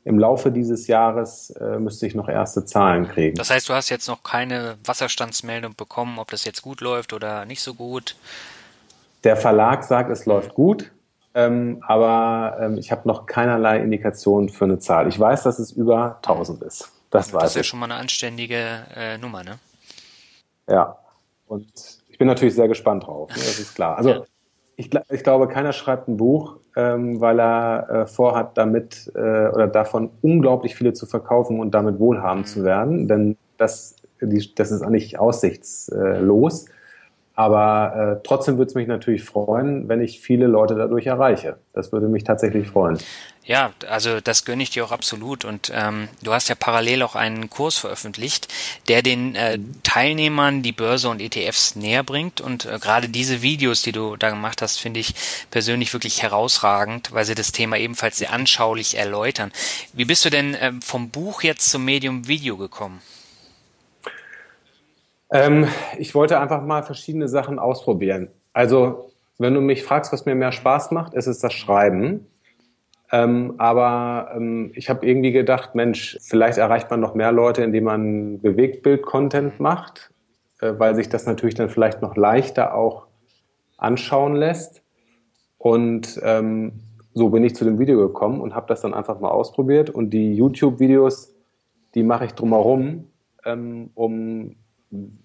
[0.05, 3.37] im Laufe dieses Jahres äh, müsste ich noch erste Zahlen kriegen.
[3.37, 7.45] Das heißt, du hast jetzt noch keine Wasserstandsmeldung bekommen, ob das jetzt gut läuft oder
[7.45, 8.17] nicht so gut?
[9.25, 10.93] Der Verlag sagt, es läuft gut,
[11.35, 15.09] ähm, aber ähm, ich habe noch keinerlei Indikation für eine Zahl.
[15.09, 16.91] Ich weiß, dass es über 1000 ist.
[17.11, 19.59] Das, das ist ja schon mal eine anständige äh, Nummer, ne?
[20.69, 20.99] Ja,
[21.47, 21.67] und
[22.09, 23.37] ich bin natürlich sehr gespannt drauf, ne?
[23.37, 23.97] das ist klar.
[23.97, 24.23] Also ja.
[24.77, 29.67] ich, ich, glaube, keiner schreibt ein Buch, ähm, weil er äh, vorhat, damit äh, oder
[29.67, 32.51] davon unglaublich viele zu verkaufen und damit wohlhabend mhm.
[32.51, 36.67] zu werden, denn das, die, das ist eigentlich aussichtslos.
[37.39, 41.59] Aber äh, trotzdem würde es mich natürlich freuen, wenn ich viele Leute dadurch erreiche.
[41.73, 42.99] Das würde mich tatsächlich freuen.
[43.45, 45.45] Ja, also das gönne ich dir auch absolut.
[45.45, 48.49] Und ähm, du hast ja parallel auch einen Kurs veröffentlicht,
[48.89, 52.41] der den äh, Teilnehmern die Börse und ETFs näher bringt.
[52.41, 55.15] Und äh, gerade diese Videos, die du da gemacht hast, finde ich
[55.53, 59.53] persönlich wirklich herausragend, weil sie das Thema ebenfalls sehr anschaulich erläutern.
[59.93, 63.01] Wie bist du denn äh, vom Buch jetzt zum Medium Video gekommen?
[65.31, 65.67] Ähm,
[65.99, 68.29] ich wollte einfach mal verschiedene Sachen ausprobieren.
[68.53, 72.27] Also, wenn du mich fragst, was mir mehr Spaß macht, ist es das Schreiben.
[73.11, 77.85] Ähm, aber ähm, ich habe irgendwie gedacht, Mensch, vielleicht erreicht man noch mehr Leute, indem
[77.85, 80.11] man Bewegtbild-Content macht,
[80.61, 83.07] äh, weil sich das natürlich dann vielleicht noch leichter auch
[83.79, 84.83] anschauen lässt.
[85.57, 86.73] Und ähm,
[87.15, 89.89] so bin ich zu dem Video gekommen und habe das dann einfach mal ausprobiert.
[89.89, 91.35] Und die YouTube-Videos,
[91.95, 93.09] die mache ich drumherum,
[93.45, 94.57] ähm, um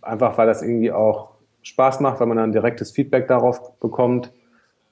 [0.01, 1.29] einfach weil das irgendwie auch
[1.61, 4.31] Spaß macht, weil man dann direktes Feedback darauf bekommt.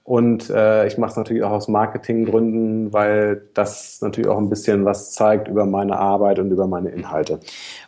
[0.04, 4.84] Und äh, ich mache es natürlich auch aus Marketinggründen, weil das natürlich auch ein bisschen
[4.84, 7.40] was zeigt über meine Arbeit und über meine Inhalte.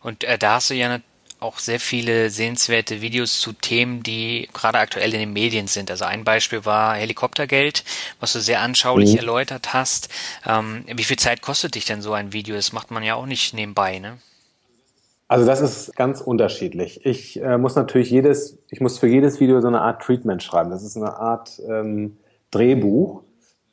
[0.04, 1.00] Und äh, da hast du ja
[1.40, 5.92] auch sehr viele sehenswerte Videos zu Themen, die gerade aktuell in den Medien sind.
[5.92, 7.84] Also ein Beispiel war Helikoptergeld,
[8.20, 9.20] was du sehr anschaulich mhm.
[9.20, 10.10] erläutert hast.
[10.46, 12.56] Ähm, wie viel Zeit kostet dich denn so ein Video?
[12.56, 14.18] Das macht man ja auch nicht nebenbei, ne?
[15.34, 17.08] Also das ist ganz unterschiedlich.
[17.08, 20.70] Ich äh, muss natürlich jedes, ich muss für jedes Video so eine Art Treatment schreiben.
[20.70, 22.18] Das ist eine Art ähm,
[22.52, 23.24] Drehbuch.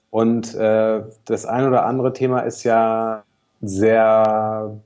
[0.08, 3.24] Und äh, das ein oder andere Thema ist ja
[3.60, 4.80] sehr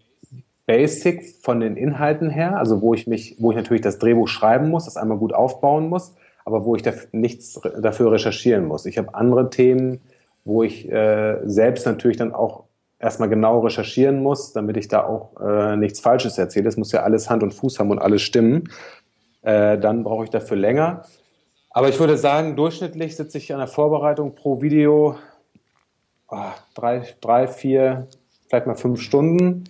[0.66, 4.68] basic von den Inhalten her, also wo ich mich, wo ich natürlich das Drehbuch schreiben
[4.68, 8.84] muss, das einmal gut aufbauen muss, aber wo ich dafür, nichts dafür recherchieren muss.
[8.84, 10.00] Ich habe andere Themen,
[10.44, 12.63] wo ich äh, selbst natürlich dann auch
[13.04, 16.68] erstmal genau recherchieren muss, damit ich da auch äh, nichts Falsches erzähle.
[16.68, 18.70] Es muss ja alles Hand und Fuß haben und alles stimmen.
[19.42, 21.02] Äh, dann brauche ich dafür länger.
[21.70, 25.16] Aber ich würde sagen, durchschnittlich sitze ich an der Vorbereitung pro Video
[26.28, 28.06] oh, drei, drei, vier,
[28.48, 29.64] vielleicht mal fünf Stunden.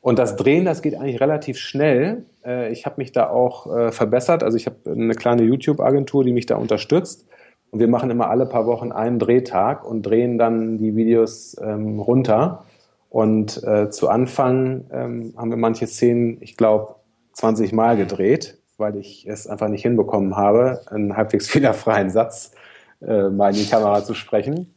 [0.00, 2.24] Und das Drehen, das geht eigentlich relativ schnell.
[2.44, 4.42] Äh, ich habe mich da auch äh, verbessert.
[4.42, 7.26] Also ich habe eine kleine YouTube-Agentur, die mich da unterstützt.
[7.76, 12.00] Und wir machen immer alle paar Wochen einen Drehtag und drehen dann die Videos ähm,
[12.00, 12.64] runter.
[13.10, 16.94] Und äh, zu Anfang ähm, haben wir manche Szenen, ich glaube,
[17.34, 22.52] 20 Mal gedreht, weil ich es einfach nicht hinbekommen habe, einen halbwegs fehlerfreien Satz
[23.06, 24.74] äh, mal in die Kamera zu sprechen.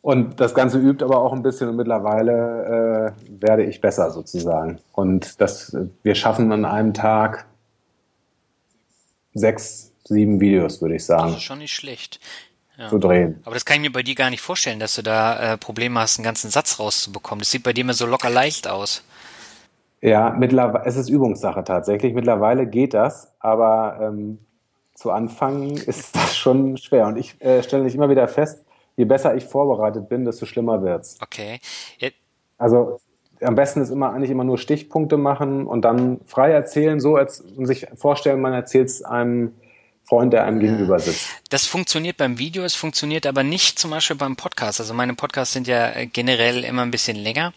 [0.00, 4.78] Und das Ganze übt aber auch ein bisschen und mittlerweile äh, werde ich besser sozusagen.
[4.92, 7.46] Und das, wir schaffen an einem Tag
[9.34, 11.28] sechs, sieben Videos, würde ich sagen.
[11.28, 12.20] Das ist schon nicht schlecht.
[12.78, 12.88] Ja.
[12.88, 13.40] Zu drehen.
[13.44, 16.00] Aber das kann ich mir bei dir gar nicht vorstellen, dass du da äh, Probleme
[16.00, 17.40] hast, einen ganzen Satz rauszubekommen.
[17.40, 19.04] Das sieht bei dir immer so locker leicht aus.
[20.00, 22.14] Ja, mittlerweile, es ist Übungssache tatsächlich.
[22.14, 24.38] Mittlerweile geht das, aber ähm,
[24.94, 27.06] zu Anfang ist das schon schwer.
[27.06, 28.64] Und ich äh, stelle nicht immer wieder fest,
[28.96, 31.18] je besser ich vorbereitet bin, desto schlimmer wird's.
[31.22, 31.60] Okay.
[31.98, 32.08] Ja.
[32.58, 33.00] Also
[33.42, 37.40] am besten ist immer eigentlich immer nur Stichpunkte machen und dann frei erzählen, so als
[37.40, 39.52] und sich vorstellen, man erzählt es einem
[40.12, 41.30] Freund, der einem gegenüber sitzt.
[41.48, 44.78] Das funktioniert beim Video, es funktioniert aber nicht zum Beispiel beim Podcast.
[44.78, 47.54] Also meine Podcasts sind ja generell immer ein bisschen länger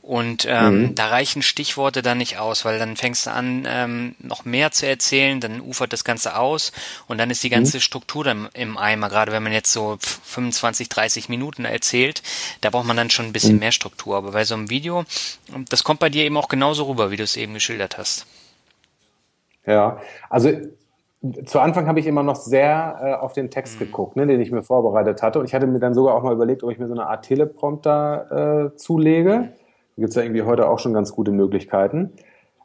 [0.00, 0.94] und ähm, mhm.
[0.94, 4.86] da reichen Stichworte dann nicht aus, weil dann fängst du an, ähm, noch mehr zu
[4.86, 6.72] erzählen, dann ufert das Ganze aus
[7.08, 7.82] und dann ist die ganze mhm.
[7.82, 9.10] Struktur dann im Eimer.
[9.10, 12.22] Gerade wenn man jetzt so 25, 30 Minuten erzählt,
[12.62, 13.60] da braucht man dann schon ein bisschen mhm.
[13.60, 14.16] mehr Struktur.
[14.16, 15.04] Aber bei so einem Video,
[15.68, 18.24] das kommt bei dir eben auch genauso rüber, wie du es eben geschildert hast.
[19.66, 20.58] Ja, also
[21.46, 23.86] zu Anfang habe ich immer noch sehr äh, auf den Text mhm.
[23.86, 25.40] geguckt, ne, den ich mir vorbereitet hatte.
[25.40, 27.24] Und ich hatte mir dann sogar auch mal überlegt, ob ich mir so eine Art
[27.24, 29.50] Teleprompter äh, zulege.
[29.96, 32.12] Da gibt es ja irgendwie heute auch schon ganz gute Möglichkeiten.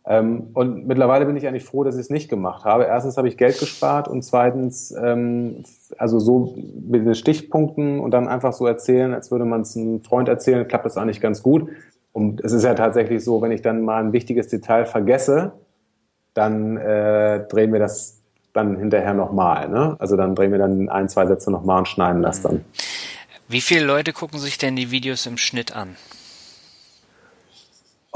[0.05, 2.83] Ähm, und mittlerweile bin ich eigentlich froh, dass ich es nicht gemacht habe.
[2.83, 5.63] Erstens habe ich Geld gespart und zweitens, ähm,
[5.97, 6.55] also so
[6.87, 10.67] mit den Stichpunkten und dann einfach so erzählen, als würde man es einem Freund erzählen,
[10.67, 11.69] klappt das eigentlich ganz gut.
[12.11, 15.53] Und es ist ja tatsächlich so, wenn ich dann mal ein wichtiges Detail vergesse,
[16.33, 18.22] dann äh, drehen wir das
[18.53, 19.67] dann hinterher nochmal.
[19.67, 19.95] Ne?
[19.99, 22.63] Also dann drehen wir dann ein, zwei Sätze nochmal und schneiden das dann.
[23.47, 25.95] Wie viele Leute gucken sich denn die Videos im Schnitt an?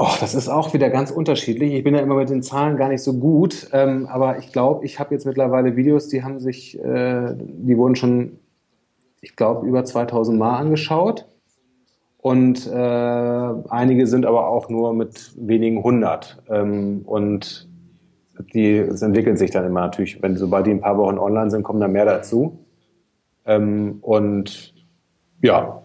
[0.00, 1.74] Oh, das ist auch wieder ganz unterschiedlich.
[1.74, 4.84] Ich bin ja immer mit den Zahlen gar nicht so gut, ähm, aber ich glaube,
[4.84, 8.38] ich habe jetzt mittlerweile Videos, die haben sich, äh, die wurden schon,
[9.20, 11.26] ich glaube, über 2000 Mal angeschaut
[12.18, 12.78] und äh,
[13.68, 17.67] einige sind aber auch nur mit wenigen hundert ähm, und
[18.52, 21.62] die es entwickeln sich dann immer natürlich, wenn sobald die ein paar Wochen online sind,
[21.62, 22.64] kommen da mehr dazu
[23.44, 24.74] ähm, und
[25.40, 25.82] ja.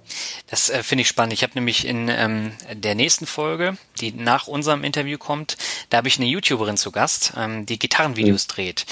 [0.48, 1.34] Das äh, finde ich spannend.
[1.34, 5.58] Ich habe nämlich in ähm, der nächsten Folge, die nach unserem Interview kommt,
[5.90, 8.52] da habe ich eine YouTuberin zu Gast, ähm, die Gitarrenvideos mhm.
[8.52, 8.86] dreht.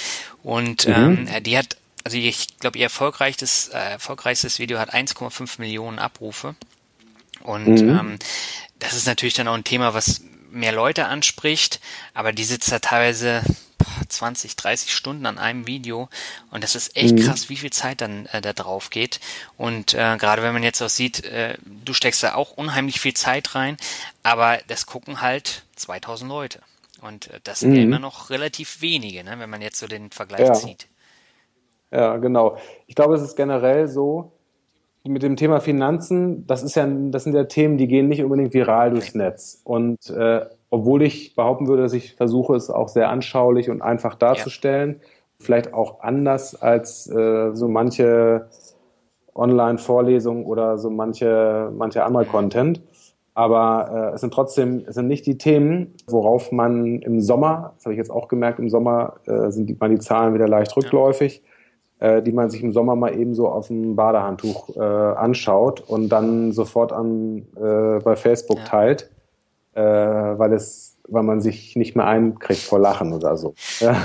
[0.43, 1.27] Und mhm.
[1.27, 6.55] ähm, die hat, also ich glaube, ihr erfolgreichstes, äh, erfolgreichstes Video hat 1,5 Millionen Abrufe.
[7.43, 7.89] Und mhm.
[7.89, 8.19] ähm,
[8.77, 10.21] das ist natürlich dann auch ein Thema, was
[10.51, 11.79] mehr Leute anspricht,
[12.13, 13.41] aber die sitzt da teilweise
[14.07, 16.09] 20, 30 Stunden an einem Video
[16.51, 17.21] und das ist echt mhm.
[17.21, 19.19] krass, wie viel Zeit dann äh, da drauf geht.
[19.57, 23.13] Und äh, gerade wenn man jetzt auch sieht, äh, du steckst da auch unheimlich viel
[23.13, 23.77] Zeit rein,
[24.23, 26.59] aber das gucken halt 2000 Leute.
[27.01, 27.75] Und äh, das sind mhm.
[27.75, 30.53] ja immer noch relativ wenige, ne, wenn man jetzt so den Vergleich ja.
[30.53, 30.87] zieht.
[31.91, 32.57] Ja, genau.
[32.87, 34.31] Ich glaube, es ist generell so,
[35.03, 38.53] mit dem Thema Finanzen, das ist ja, das sind ja Themen, die gehen nicht unbedingt
[38.53, 39.61] viral durchs Netz.
[39.63, 44.15] Und äh, obwohl ich behaupten würde, dass ich versuche, es auch sehr anschaulich und einfach
[44.15, 45.07] darzustellen, ja.
[45.39, 48.47] vielleicht auch anders als äh, so manche
[49.33, 52.81] Online-Vorlesungen oder so manche, manche andere Content.
[53.33, 57.85] Aber äh, es sind trotzdem, es sind nicht die Themen, worauf man im Sommer, das
[57.85, 60.75] habe ich jetzt auch gemerkt, im Sommer äh, sind die, man die Zahlen wieder leicht
[60.75, 61.50] rückläufig, ja.
[62.01, 66.09] Äh, die man sich im Sommer mal eben so auf dem Badehandtuch äh, anschaut und
[66.09, 68.65] dann sofort an, äh, bei Facebook ja.
[68.65, 69.09] teilt
[69.73, 73.53] äh, weil es, weil man sich nicht mehr einkriegt vor Lachen oder so.
[73.79, 73.95] Ja.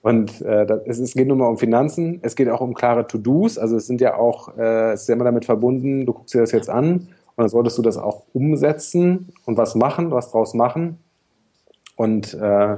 [0.00, 3.06] Und äh, das, es, es geht nur mal um Finanzen, es geht auch um klare
[3.06, 6.32] To-Dos, also es sind ja auch, äh, es ist ja immer damit verbunden, du guckst
[6.32, 10.30] dir das jetzt an und dann solltest du das auch umsetzen und was machen, was
[10.30, 10.98] draus machen.
[11.96, 12.76] Und äh,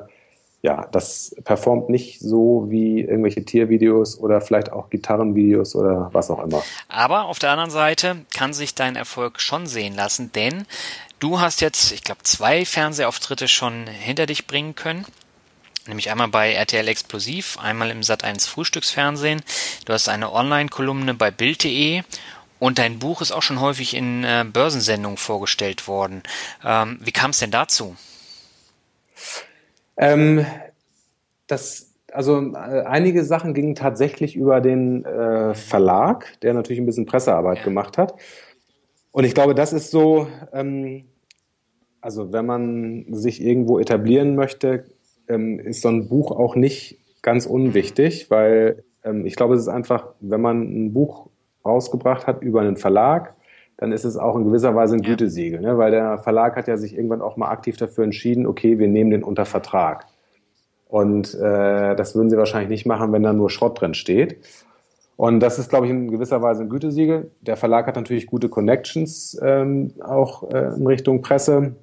[0.63, 6.45] ja, das performt nicht so wie irgendwelche Tiervideos oder vielleicht auch Gitarrenvideos oder was auch
[6.45, 6.63] immer.
[6.89, 10.67] Aber auf der anderen Seite kann sich dein Erfolg schon sehen lassen, denn
[11.21, 15.05] Du hast jetzt, ich glaube, zwei Fernsehauftritte schon hinter dich bringen können.
[15.87, 19.43] Nämlich einmal bei RTL Explosiv, einmal im Sat1 Frühstücksfernsehen.
[19.85, 22.03] Du hast eine Online-Kolumne bei Bild.de
[22.59, 26.23] und dein Buch ist auch schon häufig in äh, Börsensendungen vorgestellt worden.
[26.65, 27.97] Ähm, wie kam es denn dazu?
[30.01, 30.47] Ähm,
[31.47, 37.05] das, also äh, einige Sachen gingen tatsächlich über den äh, Verlag, der natürlich ein bisschen
[37.05, 37.65] Pressearbeit ja.
[37.65, 38.15] gemacht hat.
[39.13, 41.05] Und ich glaube, das ist so, ähm,
[42.01, 44.85] also wenn man sich irgendwo etablieren möchte,
[45.29, 49.69] ähm, ist so ein Buch auch nicht ganz unwichtig, weil ähm, ich glaube, es ist
[49.69, 51.29] einfach, wenn man ein Buch
[51.63, 53.35] rausgebracht hat über einen Verlag,
[53.81, 55.79] dann ist es auch in gewisser Weise ein Gütesiegel, ne?
[55.79, 59.11] weil der Verlag hat ja sich irgendwann auch mal aktiv dafür entschieden, okay, wir nehmen
[59.11, 60.05] den unter Vertrag.
[60.87, 64.45] Und äh, das würden sie wahrscheinlich nicht machen, wenn da nur Schrott drin steht.
[65.17, 67.31] Und das ist, glaube ich, in gewisser Weise ein Gütesiegel.
[67.41, 71.75] Der Verlag hat natürlich gute Connections ähm, auch äh, in Richtung Presse.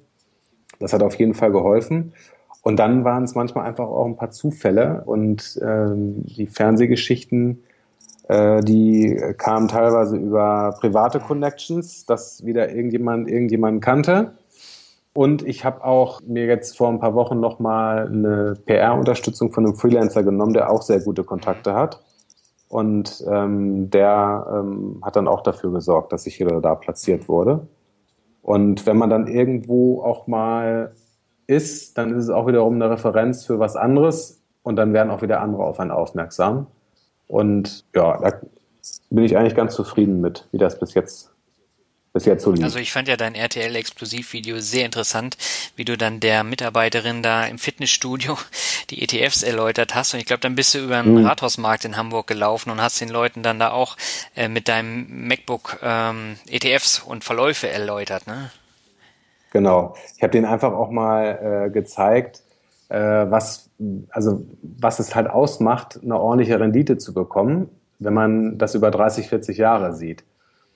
[0.78, 2.12] Das hat auf jeden Fall geholfen.
[2.62, 7.64] Und dann waren es manchmal einfach auch ein paar Zufälle und ähm, die Fernsehgeschichten,
[8.28, 14.32] die kamen teilweise über private Connections, dass wieder irgendjemand irgendjemanden kannte.
[15.14, 19.74] Und ich habe auch mir jetzt vor ein paar Wochen nochmal eine PR-Unterstützung von einem
[19.74, 22.00] Freelancer genommen, der auch sehr gute Kontakte hat.
[22.68, 27.28] Und ähm, der ähm, hat dann auch dafür gesorgt, dass ich hier oder da platziert
[27.28, 27.66] wurde.
[28.42, 30.92] Und wenn man dann irgendwo auch mal
[31.46, 35.22] ist, dann ist es auch wiederum eine Referenz für was anderes und dann werden auch
[35.22, 36.66] wieder andere auf einen aufmerksam.
[37.28, 38.40] Und ja, da
[39.10, 41.30] bin ich eigentlich ganz zufrieden mit, wie das bis jetzt
[42.12, 42.64] bis jetzt so lief.
[42.64, 45.36] Also ich fand ja dein RTL-Explosiv-Video sehr interessant,
[45.76, 48.36] wie du dann der Mitarbeiterin da im Fitnessstudio
[48.90, 50.14] die ETFs erläutert hast.
[50.14, 51.26] Und ich glaube, dann bist du über den mhm.
[51.26, 53.96] Rathausmarkt in Hamburg gelaufen und hast den Leuten dann da auch
[54.34, 58.50] äh, mit deinem MacBook ähm, ETFs und Verläufe erläutert, ne?
[59.50, 59.94] Genau.
[60.16, 62.42] Ich habe denen einfach auch mal äh, gezeigt,
[62.90, 63.67] äh, was,
[64.10, 69.28] also was es halt ausmacht, eine ordentliche Rendite zu bekommen, wenn man das über 30,
[69.28, 70.24] 40 Jahre sieht.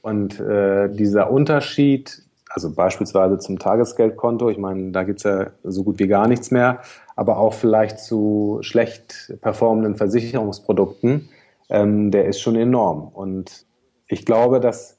[0.03, 5.99] Und äh, dieser Unterschied, also beispielsweise zum Tagesgeldkonto, ich meine, da gibt's ja so gut
[5.99, 6.81] wie gar nichts mehr,
[7.17, 11.29] aber auch vielleicht zu schlecht performenden Versicherungsprodukten,
[11.71, 13.09] ähm, der ist schon enorm.
[13.09, 13.65] Und
[14.09, 14.99] ich glaube, dass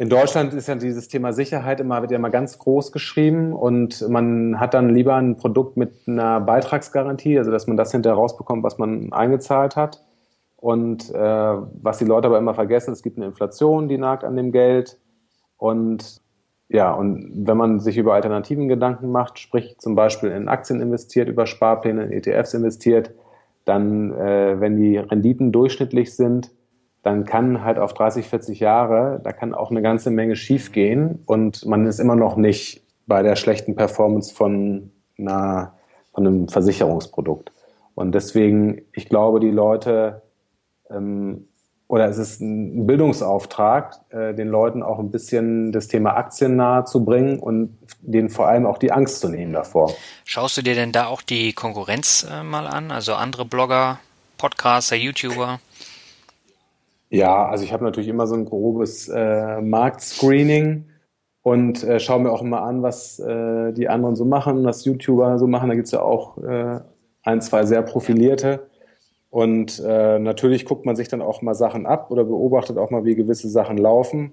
[0.00, 4.08] in Deutschland ist ja dieses Thema Sicherheit immer, wird ja immer ganz groß geschrieben und
[4.08, 8.62] man hat dann lieber ein Produkt mit einer Beitragsgarantie, also dass man das hinterher rausbekommt,
[8.62, 10.04] was man eingezahlt hat.
[10.56, 14.36] Und äh, was die Leute aber immer vergessen, es gibt eine Inflation, die nagt an
[14.36, 14.98] dem Geld.
[15.56, 16.20] Und
[16.68, 21.28] ja, und wenn man sich über Alternativen Gedanken macht, sprich zum Beispiel in Aktien investiert,
[21.28, 23.12] über Sparpläne, in ETFs investiert,
[23.64, 26.50] dann, äh, wenn die Renditen durchschnittlich sind,
[27.08, 31.64] dann kann halt auf 30, 40 Jahre, da kann auch eine ganze Menge schiefgehen und
[31.64, 35.72] man ist immer noch nicht bei der schlechten Performance von, einer,
[36.12, 37.50] von einem Versicherungsprodukt.
[37.94, 40.20] Und deswegen, ich glaube, die Leute
[40.90, 41.46] ähm,
[41.86, 46.84] oder es ist ein Bildungsauftrag, äh, den Leuten auch ein bisschen das Thema Aktien nahe
[46.84, 49.94] zu bringen und denen vor allem auch die Angst zu nehmen davor.
[50.26, 52.90] Schaust du dir denn da auch die Konkurrenz äh, mal an?
[52.90, 53.98] Also andere Blogger,
[54.36, 55.60] Podcaster, YouTuber?
[57.10, 60.84] Ja, also ich habe natürlich immer so ein grobes äh, Marktscreening
[61.42, 65.38] und äh, schaue mir auch immer an, was äh, die anderen so machen, was YouTuber
[65.38, 65.68] so machen.
[65.70, 66.80] Da gibt's ja auch äh,
[67.22, 68.68] ein, zwei sehr profilierte.
[69.30, 73.04] Und äh, natürlich guckt man sich dann auch mal Sachen ab oder beobachtet auch mal,
[73.04, 74.32] wie gewisse Sachen laufen.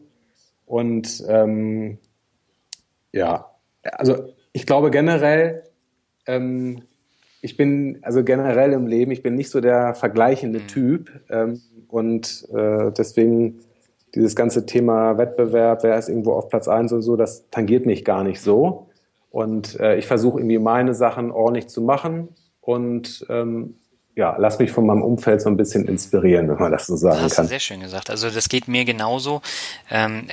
[0.65, 1.97] Und ähm,
[3.11, 3.51] ja,
[3.83, 5.63] also ich glaube generell,
[6.27, 6.83] ähm,
[7.41, 10.67] ich bin also generell im Leben, ich bin nicht so der vergleichende mhm.
[10.67, 11.11] Typ.
[11.29, 11.61] Ähm,
[11.95, 13.61] und äh, deswegen
[14.15, 18.03] dieses ganze Thema Wettbewerb, wer ist irgendwo auf Platz eins und so, das tangiert mich
[18.03, 18.89] gar nicht so.
[19.29, 23.75] Und äh, ich versuche irgendwie meine Sachen ordentlich zu machen und ähm,
[24.13, 27.15] ja, lass mich von meinem Umfeld so ein bisschen inspirieren, wenn man das so sagen
[27.15, 27.45] das hast kann.
[27.45, 28.09] Du sehr schön gesagt.
[28.09, 29.41] Also das geht mir genauso.
[29.89, 30.27] Ähm,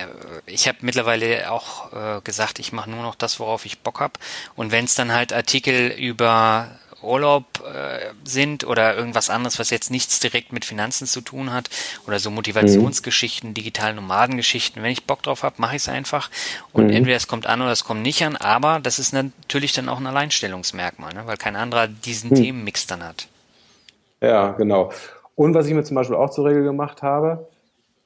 [0.46, 4.14] ich habe mittlerweile auch äh, gesagt, ich mache nur noch das, worauf ich Bock habe.
[4.56, 6.70] Und wenn es dann halt Artikel über
[7.02, 11.70] Urlaub äh, sind oder irgendwas anderes, was jetzt nichts direkt mit Finanzen zu tun hat
[12.06, 13.54] oder so Motivationsgeschichten, mhm.
[13.54, 14.82] digitalen Nomadengeschichten.
[14.82, 16.30] Wenn ich Bock drauf habe, mache ich es einfach
[16.72, 16.92] und mhm.
[16.92, 19.98] entweder es kommt an oder es kommt nicht an, aber das ist natürlich dann auch
[19.98, 21.22] ein Alleinstellungsmerkmal, ne?
[21.26, 22.34] weil kein anderer diesen mhm.
[22.36, 23.28] Themenmix dann hat.
[24.20, 24.92] Ja, genau.
[25.34, 27.48] Und was ich mir zum Beispiel auch zur Regel gemacht habe,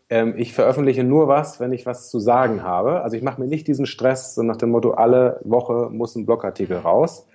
[0.09, 3.03] ähm, ich veröffentliche nur was, wenn ich was zu sagen habe.
[3.03, 6.27] Also ich mache mir nicht diesen Stress, so nach dem Motto, alle Woche muss ein
[6.27, 7.27] Blogartikel raus.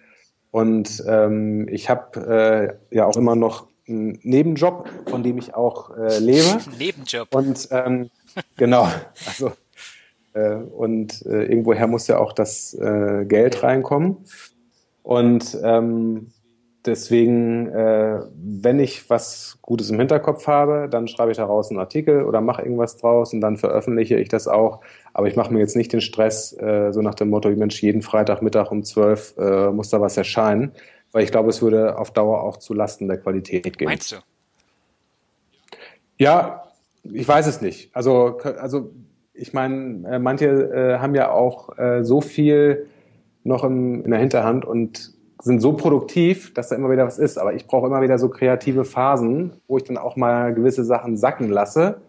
[0.51, 5.95] Und ähm, ich habe äh, ja auch immer noch einen Nebenjob, von dem ich auch
[5.97, 6.59] äh, lebe.
[6.77, 7.33] Nebenjob.
[7.33, 8.09] Und ähm,
[8.57, 8.87] genau,
[9.25, 9.51] also
[10.33, 14.17] äh, und äh, irgendwoher muss ja auch das äh, Geld reinkommen.
[15.03, 16.31] Und ähm,
[16.85, 22.23] deswegen, äh, wenn ich was Gutes im Hinterkopf habe, dann schreibe ich daraus einen Artikel
[22.23, 24.81] oder mache irgendwas draus und dann veröffentliche ich das auch.
[25.13, 28.01] Aber ich mache mir jetzt nicht den Stress, äh, so nach dem Motto, Mensch, jeden
[28.01, 30.71] Freitagmittag um zwölf äh, muss da was erscheinen,
[31.11, 33.87] weil ich glaube, es würde auf Dauer auch zu Lasten der Qualität gehen.
[33.87, 34.17] Meinst du?
[36.17, 36.63] Ja,
[37.03, 37.95] ich weiß es nicht.
[37.95, 38.91] Also, also
[39.33, 42.87] ich meine, äh, manche äh, haben ja auch äh, so viel
[43.43, 45.13] noch im, in der Hinterhand und
[45.43, 47.37] sind so produktiv, dass da immer wieder was ist.
[47.37, 51.17] Aber ich brauche immer wieder so kreative Phasen, wo ich dann auch mal gewisse Sachen
[51.17, 52.01] sacken lasse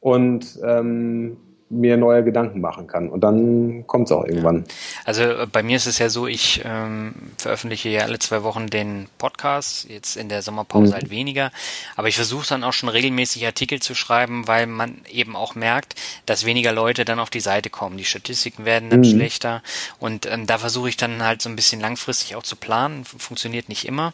[0.00, 1.36] und ähm,
[1.70, 3.08] mir neue Gedanken machen kann.
[3.08, 4.64] Und dann kommt es auch irgendwann.
[5.04, 8.66] Also äh, bei mir ist es ja so, ich ähm, veröffentliche ja alle zwei Wochen
[8.66, 10.94] den Podcast, jetzt in der Sommerpause mhm.
[10.94, 11.52] halt weniger.
[11.94, 15.94] Aber ich versuche dann auch schon regelmäßig Artikel zu schreiben, weil man eben auch merkt,
[16.26, 17.96] dass weniger Leute dann auf die Seite kommen.
[17.96, 19.04] Die Statistiken werden dann mhm.
[19.04, 19.62] schlechter.
[20.00, 23.04] Und ähm, da versuche ich dann halt so ein bisschen langfristig auch zu planen.
[23.04, 24.12] Funktioniert nicht immer.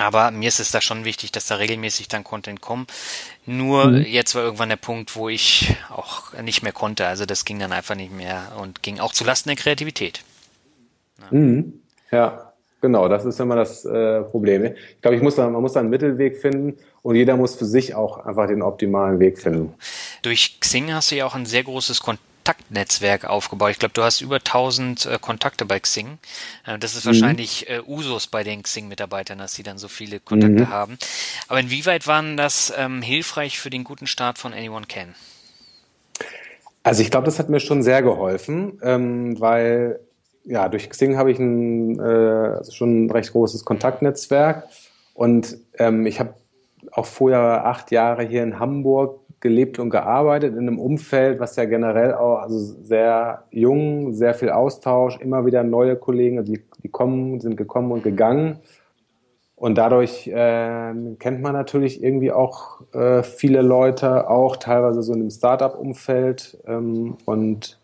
[0.00, 2.90] Aber mir ist es da schon wichtig, dass da regelmäßig dann Content kommt.
[3.50, 4.02] Nur mhm.
[4.02, 7.08] jetzt war irgendwann der Punkt, wo ich auch nicht mehr konnte.
[7.08, 10.20] Also das ging dann einfach nicht mehr und ging auch zulasten der Kreativität.
[11.18, 11.80] Ja, mhm.
[12.12, 13.08] ja genau.
[13.08, 14.66] Das ist immer das äh, Problem.
[14.66, 17.64] Ich glaube, ich muss da, man muss da einen Mittelweg finden und jeder muss für
[17.64, 19.74] sich auch einfach den optimalen Weg finden.
[20.22, 23.70] Durch Xing hast du ja auch ein sehr großes Kontakt Kontaktnetzwerk aufgebaut.
[23.70, 26.18] Ich glaube, du hast über 1000 äh, Kontakte bei Xing.
[26.66, 27.10] Äh, das ist mhm.
[27.10, 30.70] wahrscheinlich äh, Usus bei den Xing-Mitarbeitern, dass sie dann so viele Kontakte mhm.
[30.70, 30.98] haben.
[31.48, 35.14] Aber inwieweit waren das ähm, hilfreich für den guten Start von Anyone Can?
[36.82, 40.00] Also ich glaube, das hat mir schon sehr geholfen, ähm, weil
[40.44, 44.66] ja durch Xing habe ich ein äh, also schon ein recht großes Kontaktnetzwerk
[45.14, 46.34] und ähm, ich habe
[46.92, 51.64] auch vorher acht Jahre hier in Hamburg gelebt und gearbeitet in einem Umfeld, was ja
[51.64, 56.88] generell auch also sehr jung, sehr viel Austausch, immer wieder neue Kollegen, also die, die
[56.88, 58.60] kommen, sind gekommen und gegangen.
[59.56, 65.20] Und dadurch äh, kennt man natürlich irgendwie auch äh, viele Leute, auch teilweise so in
[65.20, 66.58] einem Startup-Umfeld.
[66.66, 67.78] Ähm, und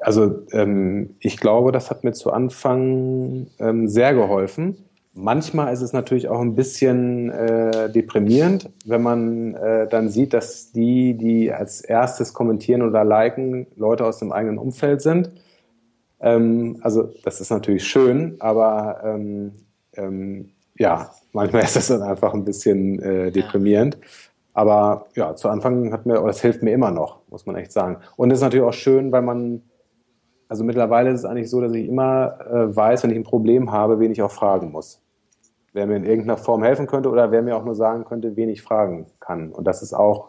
[0.00, 4.84] also ähm, ich glaube, das hat mir zu Anfang ähm, sehr geholfen.
[5.16, 10.72] Manchmal ist es natürlich auch ein bisschen äh, deprimierend, wenn man äh, dann sieht, dass
[10.72, 15.30] die, die als erstes kommentieren oder liken, Leute aus dem eigenen Umfeld sind.
[16.20, 19.52] Ähm, also das ist natürlich schön, aber ähm,
[19.94, 23.98] ähm, ja, manchmal ist das dann einfach ein bisschen äh, deprimierend.
[24.52, 27.72] Aber ja, zu Anfang hat mir, oder es hilft mir immer noch, muss man echt
[27.72, 27.98] sagen.
[28.16, 29.62] Und es ist natürlich auch schön, weil man
[30.48, 33.70] Also mittlerweile ist es eigentlich so, dass ich immer äh, weiß, wenn ich ein Problem
[33.72, 35.00] habe, wen ich auch fragen muss.
[35.74, 38.48] Wer mir in irgendeiner Form helfen könnte oder wer mir auch nur sagen könnte, wen
[38.48, 39.50] ich fragen kann.
[39.52, 40.28] Und das ist auch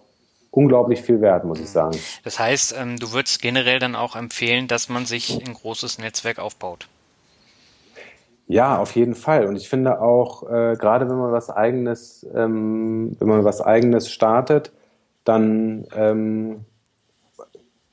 [0.52, 1.98] unglaublich viel wert, muss ich sagen.
[2.24, 6.40] Das heißt, ähm, du würdest generell dann auch empfehlen, dass man sich ein großes Netzwerk
[6.40, 6.88] aufbaut.
[8.48, 9.48] Ja, auf jeden Fall.
[9.48, 14.10] Und ich finde auch, äh, gerade wenn man was eigenes, ähm, wenn man was eigenes
[14.10, 14.72] startet,
[15.24, 16.66] dann ähm,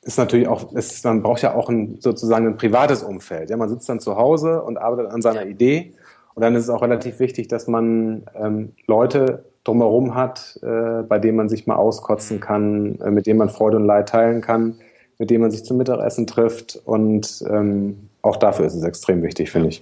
[0.02, 3.50] ist natürlich auch, ist, man braucht ja auch ein, sozusagen ein privates Umfeld.
[3.50, 5.94] Ja, man sitzt dann zu Hause und arbeitet an seiner Idee.
[6.34, 11.18] Und dann ist es auch relativ wichtig, dass man ähm, Leute drumherum hat, äh, bei
[11.18, 14.78] denen man sich mal auskotzen kann, äh, mit denen man Freude und Leid teilen kann,
[15.18, 16.80] mit denen man sich zum Mittagessen trifft.
[16.84, 19.80] Und ähm, auch dafür ist es extrem wichtig, finde ich.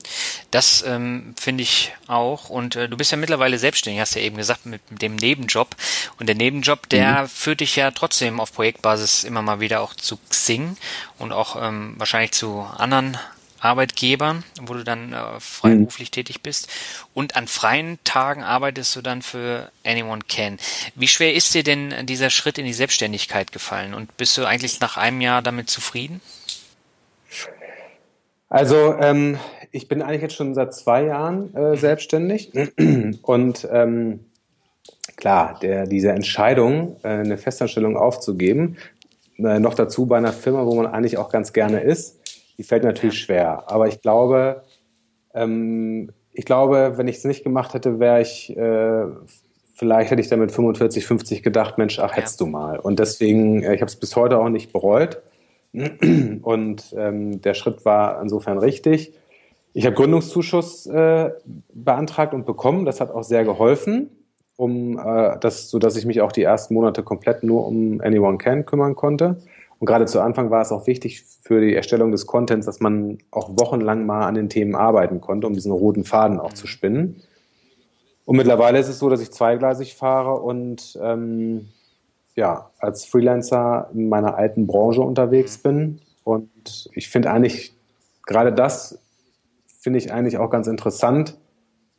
[0.50, 2.50] Das ähm, finde ich auch.
[2.50, 5.68] Und äh, du bist ja mittlerweile selbstständig, hast ja eben gesagt, mit, mit dem Nebenjob.
[6.18, 7.28] Und der Nebenjob, der mhm.
[7.28, 10.76] führt dich ja trotzdem auf Projektbasis immer mal wieder auch zu Xing
[11.18, 13.16] und auch ähm, wahrscheinlich zu anderen
[13.60, 16.12] Arbeitgebern, wo du dann äh, freiberuflich mhm.
[16.12, 16.68] tätig bist.
[17.14, 20.58] Und an freien Tagen arbeitest du dann für Anyone Can.
[20.94, 23.94] Wie schwer ist dir denn dieser Schritt in die Selbstständigkeit gefallen?
[23.94, 26.20] Und bist du eigentlich nach einem Jahr damit zufrieden?
[28.48, 29.38] Also ähm,
[29.70, 32.52] ich bin eigentlich jetzt schon seit zwei Jahren äh, selbstständig
[33.22, 34.20] und ähm,
[35.16, 38.76] klar, der, diese Entscheidung, äh, eine Festanstellung aufzugeben,
[39.38, 42.19] äh, noch dazu bei einer Firma, wo man eigentlich auch ganz gerne ist,
[42.60, 43.70] die fällt natürlich schwer.
[43.70, 44.64] Aber ich glaube,
[45.32, 49.06] ähm, ich glaube, wenn ich es nicht gemacht hätte, wäre ich, äh,
[49.74, 52.44] vielleicht hätte ich damit 45, 50 gedacht, Mensch, ach, hättest ja.
[52.44, 52.78] du mal.
[52.78, 55.22] Und deswegen, äh, ich habe es bis heute auch nicht bereut.
[55.72, 59.14] Und ähm, der Schritt war insofern richtig.
[59.72, 61.30] Ich habe Gründungszuschuss äh,
[61.72, 62.84] beantragt und bekommen.
[62.84, 64.10] Das hat auch sehr geholfen,
[64.56, 68.36] um äh, das, so dass ich mich auch die ersten Monate komplett nur um Anyone
[68.36, 69.38] Can kümmern konnte.
[69.80, 73.16] Und gerade zu Anfang war es auch wichtig für die Erstellung des Contents, dass man
[73.30, 77.22] auch wochenlang mal an den Themen arbeiten konnte, um diesen roten Faden auch zu spinnen.
[78.26, 81.68] Und mittlerweile ist es so, dass ich zweigleisig fahre und ähm,
[82.36, 86.00] ja, als Freelancer in meiner alten Branche unterwegs bin.
[86.24, 87.74] Und ich finde eigentlich,
[88.26, 89.00] gerade das
[89.80, 91.38] finde ich eigentlich auch ganz interessant,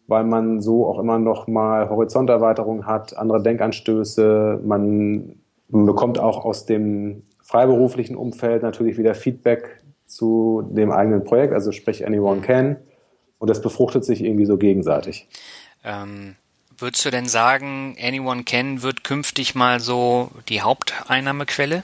[0.05, 4.61] weil man so auch immer noch mal Horizonterweiterung hat, andere Denkanstöße.
[4.63, 5.37] Man,
[5.69, 11.71] man bekommt auch aus dem freiberuflichen Umfeld natürlich wieder Feedback zu dem eigenen Projekt, also
[11.71, 12.77] sprich Anyone Can.
[13.39, 15.27] Und das befruchtet sich irgendwie so gegenseitig.
[15.83, 16.35] Ähm,
[16.77, 21.83] würdest du denn sagen, Anyone Can wird künftig mal so die Haupteinnahmequelle?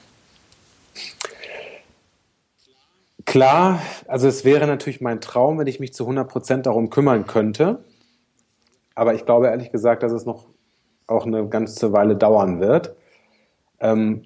[3.24, 7.26] Klar, also es wäre natürlich mein Traum, wenn ich mich zu 100 Prozent darum kümmern
[7.26, 7.84] könnte.
[8.94, 10.46] Aber ich glaube ehrlich gesagt, dass es noch
[11.06, 12.94] auch eine ganze Weile dauern wird.
[13.80, 14.24] Ähm,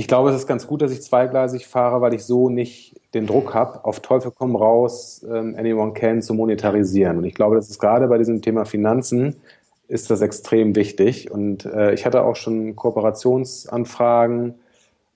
[0.00, 3.26] ich glaube, es ist ganz gut, dass ich zweigleisig fahre, weil ich so nicht den
[3.26, 7.18] Druck habe, auf Teufel komm raus, ähm, Anyone Can zu monetarisieren.
[7.18, 9.36] Und ich glaube, das ist gerade bei diesem Thema Finanzen
[9.88, 11.30] ist das extrem wichtig.
[11.30, 14.54] Und äh, ich hatte auch schon Kooperationsanfragen,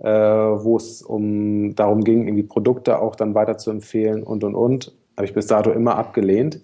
[0.01, 4.55] äh, wo es um darum ging, irgendwie Produkte auch dann weiter zu empfehlen und und
[4.55, 4.95] und.
[5.17, 6.61] Habe ich bis dato immer abgelehnt,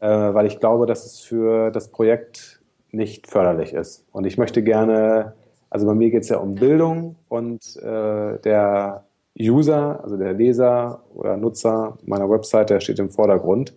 [0.00, 2.60] äh, weil ich glaube, dass es für das Projekt
[2.90, 4.04] nicht förderlich ist.
[4.12, 5.32] Und ich möchte gerne
[5.74, 9.06] also bei mir geht es ja um Bildung und äh, der
[9.36, 13.74] User, also der Leser oder Nutzer meiner Website, der steht im Vordergrund.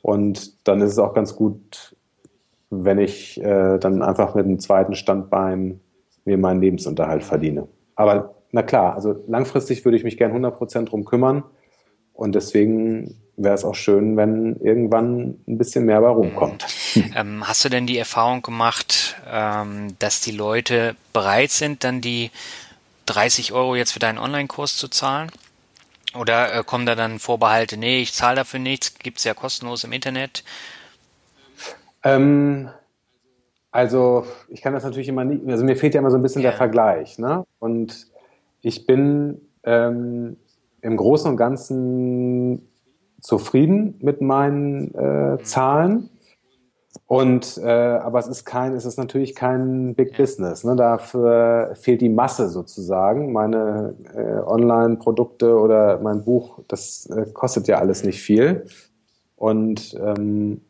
[0.00, 1.96] Und dann ist es auch ganz gut,
[2.70, 5.80] wenn ich äh, dann einfach mit einem zweiten Standbein
[6.24, 7.66] mir meinen Lebensunterhalt verdiene.
[7.96, 11.42] Aber na klar, also langfristig würde ich mich gern 100% drum kümmern.
[12.12, 16.66] Und deswegen wäre es auch schön, wenn irgendwann ein bisschen mehr bei rumkommt.
[17.16, 22.30] Ähm, hast du denn die Erfahrung gemacht, ähm, dass die Leute bereit sind, dann die
[23.06, 25.30] 30 Euro jetzt für deinen Online-Kurs zu zahlen?
[26.16, 29.82] Oder äh, kommen da dann Vorbehalte, nee, ich zahle dafür nichts, gibt es ja kostenlos
[29.82, 30.44] im Internet?
[32.04, 32.68] Ähm,
[33.72, 36.42] also ich kann das natürlich immer nicht, also mir fehlt ja immer so ein bisschen
[36.42, 36.50] ja.
[36.50, 37.18] der Vergleich.
[37.18, 37.44] Ne?
[37.58, 38.06] Und
[38.60, 40.36] ich bin ähm,
[40.80, 42.68] im Großen und Ganzen
[43.24, 46.10] zufrieden mit meinen äh, Zahlen.
[47.06, 50.62] Und äh, aber es ist kein, es ist natürlich kein Big Business.
[50.62, 50.76] Ne?
[50.76, 53.32] Dafür fehlt die Masse sozusagen.
[53.32, 58.66] Meine äh, Online-Produkte oder mein Buch, das äh, kostet ja alles nicht viel.
[59.36, 60.60] Und ähm,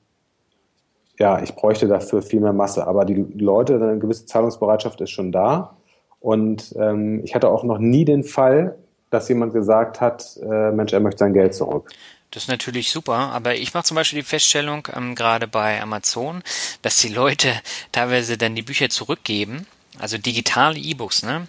[1.18, 2.86] ja, ich bräuchte dafür viel mehr Masse.
[2.86, 5.76] Aber die Leute, eine gewisse Zahlungsbereitschaft ist schon da.
[6.20, 8.76] Und ähm, ich hatte auch noch nie den Fall,
[9.10, 11.90] dass jemand gesagt hat, äh, Mensch, er möchte sein Geld zurück.
[12.34, 16.42] Das ist natürlich super, aber ich mache zum Beispiel die Feststellung, ähm, gerade bei Amazon,
[16.82, 17.54] dass die Leute
[17.92, 19.68] teilweise dann die Bücher zurückgeben,
[20.00, 21.46] also digitale E-Books, ne?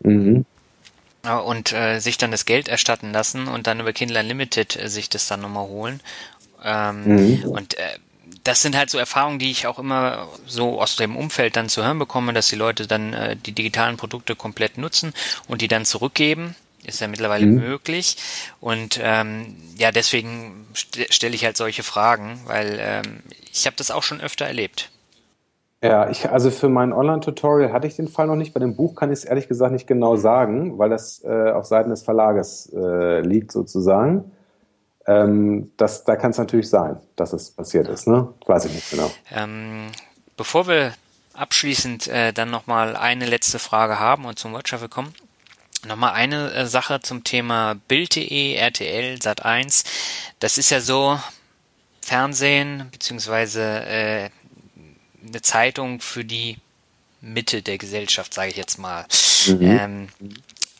[0.00, 0.44] Mhm.
[1.44, 5.08] und äh, sich dann das Geld erstatten lassen und dann über Kindle Unlimited äh, sich
[5.08, 6.00] das dann nochmal holen.
[6.62, 7.44] Ähm, mhm.
[7.44, 7.98] Und äh,
[8.44, 11.82] das sind halt so Erfahrungen, die ich auch immer so aus dem Umfeld dann zu
[11.82, 15.14] hören bekomme, dass die Leute dann äh, die digitalen Produkte komplett nutzen
[15.48, 16.54] und die dann zurückgeben.
[16.88, 17.56] Ist ja mittlerweile mhm.
[17.56, 18.16] möglich.
[18.60, 23.20] Und ähm, ja, deswegen st stelle ich halt solche Fragen, weil ähm,
[23.52, 24.90] ich habe das auch schon öfter erlebt.
[25.82, 28.54] Ja, ich, also für mein Online-Tutorial hatte ich den Fall noch nicht.
[28.54, 31.66] Bei dem Buch kann ich es ehrlich gesagt nicht genau sagen, weil das äh, auf
[31.66, 34.32] Seiten des Verlages äh, liegt sozusagen.
[35.06, 38.08] Ähm, das, da kann es natürlich sein, dass es passiert ist.
[38.08, 38.28] Ne?
[38.46, 39.10] Weiß ich nicht genau.
[39.30, 39.92] Ähm,
[40.36, 40.94] bevor wir
[41.34, 45.14] abschließend äh, dann nochmal eine letzte Frage haben und zum Workshop kommen,
[45.86, 49.84] Nochmal eine äh, Sache zum Thema Bild.de, RTL, Sat1.
[50.40, 51.18] Das ist ja so
[52.00, 54.30] Fernsehen beziehungsweise äh,
[55.26, 56.58] eine Zeitung für die
[57.20, 59.06] Mitte der Gesellschaft, sage ich jetzt mal.
[59.46, 59.60] Mhm.
[59.60, 60.08] Ähm,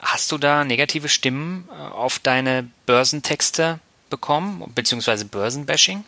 [0.01, 3.79] hast du da negative Stimmen äh, auf deine Börsentexte
[4.11, 6.05] bekommen, beziehungsweise Börsenbashing?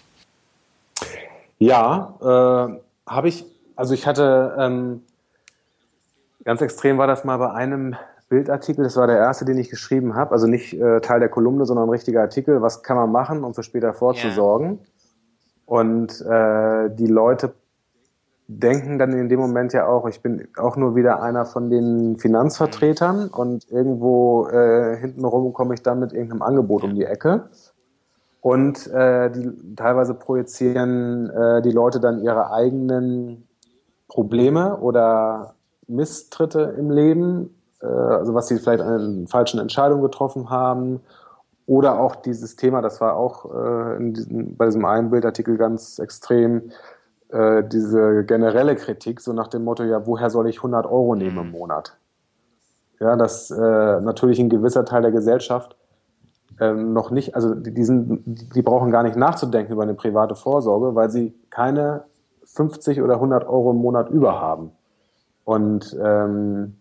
[1.59, 3.45] Ja, äh, habe ich.
[3.77, 5.03] Also ich hatte ähm,
[6.45, 7.97] ganz extrem war das mal bei einem
[8.31, 8.85] Bildartikel.
[8.85, 10.33] Das war der erste, den ich geschrieben habe.
[10.33, 12.63] Also nicht äh, Teil der Kolumne, sondern ein richtiger Artikel.
[12.63, 14.69] Was kann man machen, um für später vorzusorgen?
[14.69, 14.79] Yeah.
[15.67, 17.53] Und äh, die Leute
[18.49, 22.19] denken dann in dem Moment ja auch, ich bin auch nur wieder einer von den
[22.19, 27.51] Finanzvertretern und irgendwo äh, hintenrum komme ich dann mit irgendeinem Angebot um die Ecke.
[28.41, 33.47] Und äh, die teilweise projizieren äh, die Leute dann ihre eigenen
[34.09, 35.55] Probleme oder
[35.87, 41.01] Misstritte im Leben, äh, also was sie vielleicht an falschen Entscheidungen getroffen haben.
[41.67, 45.99] Oder auch dieses Thema, das war auch äh, in diesem, bei diesem einen Bildartikel ganz
[46.01, 46.71] extrem,
[47.29, 51.39] äh, diese generelle Kritik, so nach dem Motto, ja, woher soll ich 100 Euro nehmen
[51.39, 51.97] im Monat?
[52.99, 55.77] Ja, dass äh, natürlich ein gewisser Teil der Gesellschaft
[56.59, 58.23] äh, noch nicht, also die, sind,
[58.55, 62.05] die brauchen gar nicht nachzudenken über eine private Vorsorge, weil sie keine
[62.45, 64.73] 50 oder 100 Euro im Monat über haben.
[65.45, 66.80] Und ähm,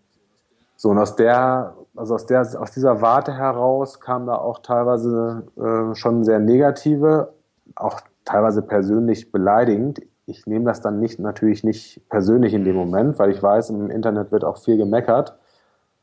[0.80, 5.46] so, und aus der, also aus der, aus dieser Warte heraus kam da auch teilweise
[5.56, 7.34] äh, schon sehr negative,
[7.76, 10.00] auch teilweise persönlich beleidigend
[10.30, 13.90] ich nehme das dann nicht natürlich nicht persönlich in dem Moment, weil ich weiß, im
[13.90, 15.36] Internet wird auch viel gemeckert.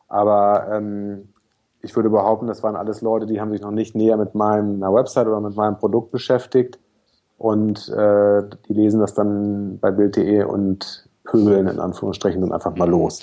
[0.08, 1.30] Aber ähm,
[1.82, 4.94] ich würde behaupten, das waren alles Leute, die haben sich noch nicht näher mit meiner
[4.94, 6.80] Website oder mit meinem Produkt beschäftigt
[7.38, 12.90] und äh, die lesen das dann bei Bild.de und pöbeln in Anführungsstrichen dann einfach mal
[12.90, 13.22] los.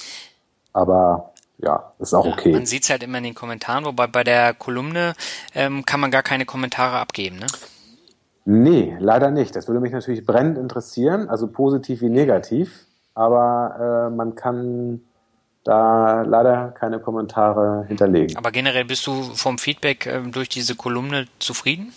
[0.73, 2.53] Aber ja, ist auch okay.
[2.53, 5.15] man sieht es halt immer in den Kommentaren, wobei bei der Kolumne
[5.55, 7.47] ähm, kann man gar keine Kommentare abgeben, ne?
[8.47, 9.57] Nee, leider nicht.
[9.57, 12.87] Das würde mich natürlich brennend interessieren, also positiv wie negativ.
[13.15, 15.01] Aber äh, man kann
[15.63, 18.37] da leider keine Kommentare hinterlegen.
[18.37, 21.93] Aber generell bist du vom Feedback äh, durch diese Kolumne zufrieden?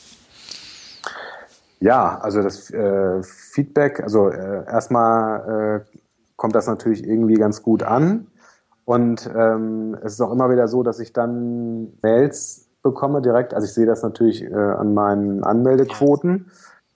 [1.80, 5.98] Ja, also das äh, Feedback, also äh, erstmal äh,
[6.38, 8.28] kommt das natürlich irgendwie ganz gut an.
[8.88, 13.54] Und ähm, es ist auch immer wieder so, dass ich dann Mails bekomme direkt.
[13.54, 16.50] Also ich sehe das natürlich äh, an meinen Anmeldequoten,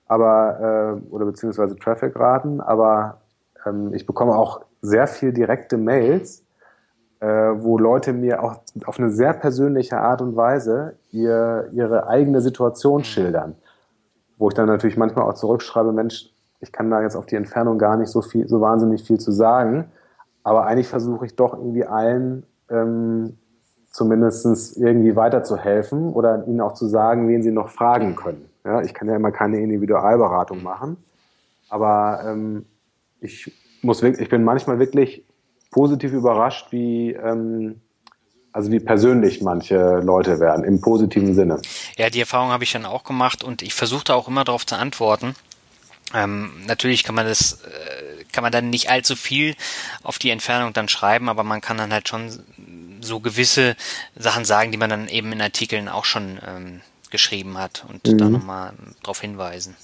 [0.07, 3.17] aber äh, oder beziehungsweise Traffic-Raten, aber
[3.65, 6.45] ähm, ich bekomme auch sehr viel direkte Mails,
[7.19, 12.39] äh, wo Leute mir auch auf eine sehr persönliche Art und Weise ihr, ihre eigene
[12.39, 13.03] Situation mhm.
[13.03, 13.55] schildern.
[14.37, 16.31] Wo ich dann natürlich manchmal auch zurückschreibe, Mensch,
[16.61, 19.33] ich kann da jetzt auf die Entfernung gar nicht so viel, so wahnsinnig viel zu
[19.33, 19.91] sagen.
[20.43, 23.37] Aber eigentlich versuche ich doch irgendwie allen ähm,
[23.91, 28.49] zumindest irgendwie weiterzuhelfen oder ihnen auch zu sagen, wen sie noch fragen können.
[28.63, 30.97] Ja, ich kann ja immer keine Individualberatung machen,
[31.69, 32.65] aber ähm,
[33.19, 35.25] ich muss wirklich, ich bin manchmal wirklich
[35.71, 37.81] positiv überrascht, wie ähm,
[38.53, 41.61] also wie persönlich manche Leute werden im positiven Sinne.
[41.97, 44.75] Ja, die Erfahrung habe ich dann auch gemacht und ich versuchte auch immer darauf zu
[44.75, 45.35] antworten.
[46.13, 49.55] Ähm, natürlich kann man das, äh, kann man dann nicht allzu viel
[50.03, 52.43] auf die Entfernung dann schreiben, aber man kann dann halt schon
[53.01, 53.75] so gewisse
[54.15, 58.17] Sachen sagen, die man dann eben in Artikeln auch schon ähm, geschrieben hat und mhm.
[58.17, 59.75] da nochmal darauf hinweisen.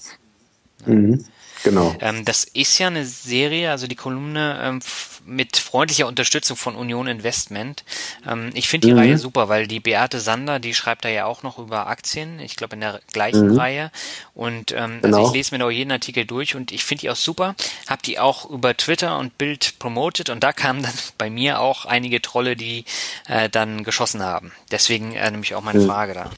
[0.86, 0.94] Ja.
[0.94, 1.24] Mhm.
[1.64, 1.94] Genau.
[2.00, 4.80] Ähm, das ist ja eine Serie, also die Kolumne ähm,
[5.28, 7.84] mit freundlicher Unterstützung von Union Investment.
[8.26, 8.98] Ähm, ich finde die mhm.
[8.98, 12.56] Reihe super, weil die Beate Sander, die schreibt da ja auch noch über Aktien, ich
[12.56, 13.58] glaube in der gleichen mhm.
[13.58, 13.90] Reihe.
[14.34, 15.18] Und ähm, genau.
[15.18, 17.54] also ich lese mir da jeden Artikel durch und ich finde die auch super.
[17.86, 21.84] Hab die auch über Twitter und Bild promotet und da kamen dann bei mir auch
[21.84, 22.84] einige Trolle, die
[23.28, 24.52] äh, dann geschossen haben.
[24.70, 25.86] Deswegen äh, nämlich auch meine mhm.
[25.86, 26.30] Frage da.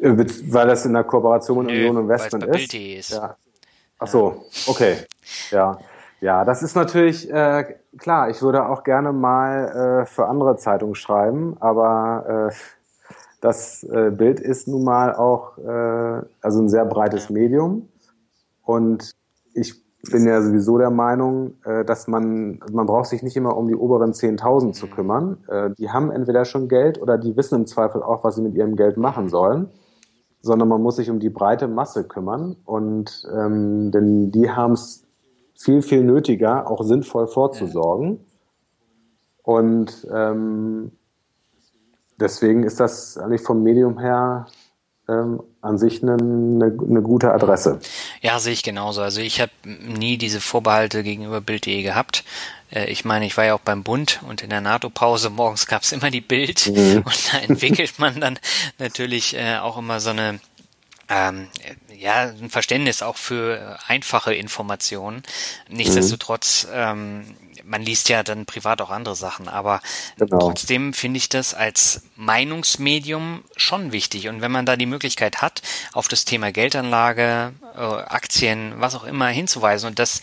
[0.00, 2.74] Äh, weil das in der Kooperation mit Union Investment ist?
[2.74, 3.10] ist.
[3.10, 3.36] Ja.
[3.98, 4.96] Ach so, okay.
[5.50, 5.78] Ja.
[6.22, 8.28] Ja, das ist natürlich äh, klar.
[8.28, 12.54] Ich würde auch gerne mal äh, für andere Zeitungen schreiben, aber äh,
[13.40, 17.88] das äh, Bild ist nun mal auch äh, also ein sehr breites Medium
[18.62, 19.12] und
[19.54, 23.66] ich bin ja sowieso der Meinung, äh, dass man man braucht sich nicht immer um
[23.66, 25.38] die oberen 10.000 zu kümmern.
[25.48, 28.54] Äh, die haben entweder schon Geld oder die wissen im Zweifel auch, was sie mit
[28.54, 29.70] ihrem Geld machen sollen
[30.42, 35.04] sondern man muss sich um die breite Masse kümmern und ähm, denn die haben es
[35.54, 38.20] viel, viel nötiger, auch sinnvoll vorzusorgen.
[39.42, 40.92] Und ähm,
[42.18, 44.46] deswegen ist das eigentlich vom Medium her
[45.10, 47.80] ähm, an sich eine, eine, eine, gute Adresse.
[48.20, 49.02] Ja, sehe ich genauso.
[49.02, 52.24] Also ich habe nie diese Vorbehalte gegenüber Bild.de gehabt.
[52.70, 55.82] Äh, ich meine, ich war ja auch beim Bund und in der NATO-Pause morgens gab
[55.82, 57.02] es immer die Bild mhm.
[57.04, 58.38] und da entwickelt man dann
[58.78, 60.40] natürlich äh, auch immer so eine
[61.10, 61.48] ähm,
[61.98, 65.24] ja, ein Verständnis auch für einfache Informationen.
[65.68, 66.72] Nichtsdestotrotz, mhm.
[66.72, 67.24] ähm,
[67.70, 69.80] man liest ja dann privat auch andere Sachen, aber
[70.18, 70.38] genau.
[70.38, 74.28] trotzdem finde ich das als Meinungsmedium schon wichtig.
[74.28, 75.62] Und wenn man da die Möglichkeit hat,
[75.92, 80.20] auf das Thema Geldanlage, äh, Aktien, was auch immer hinzuweisen und das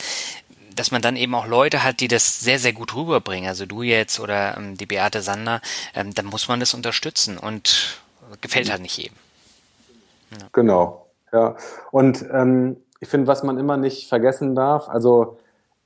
[0.76, 3.82] dass man dann eben auch Leute hat, die das sehr, sehr gut rüberbringen, also du
[3.82, 5.60] jetzt oder ähm, die Beate Sander,
[5.95, 8.00] ähm, dann muss man das unterstützen und
[8.41, 9.16] gefällt halt nicht jedem.
[10.30, 10.48] Ja.
[10.52, 11.56] Genau, ja.
[11.89, 15.39] Und ähm, ich finde, was man immer nicht vergessen darf, also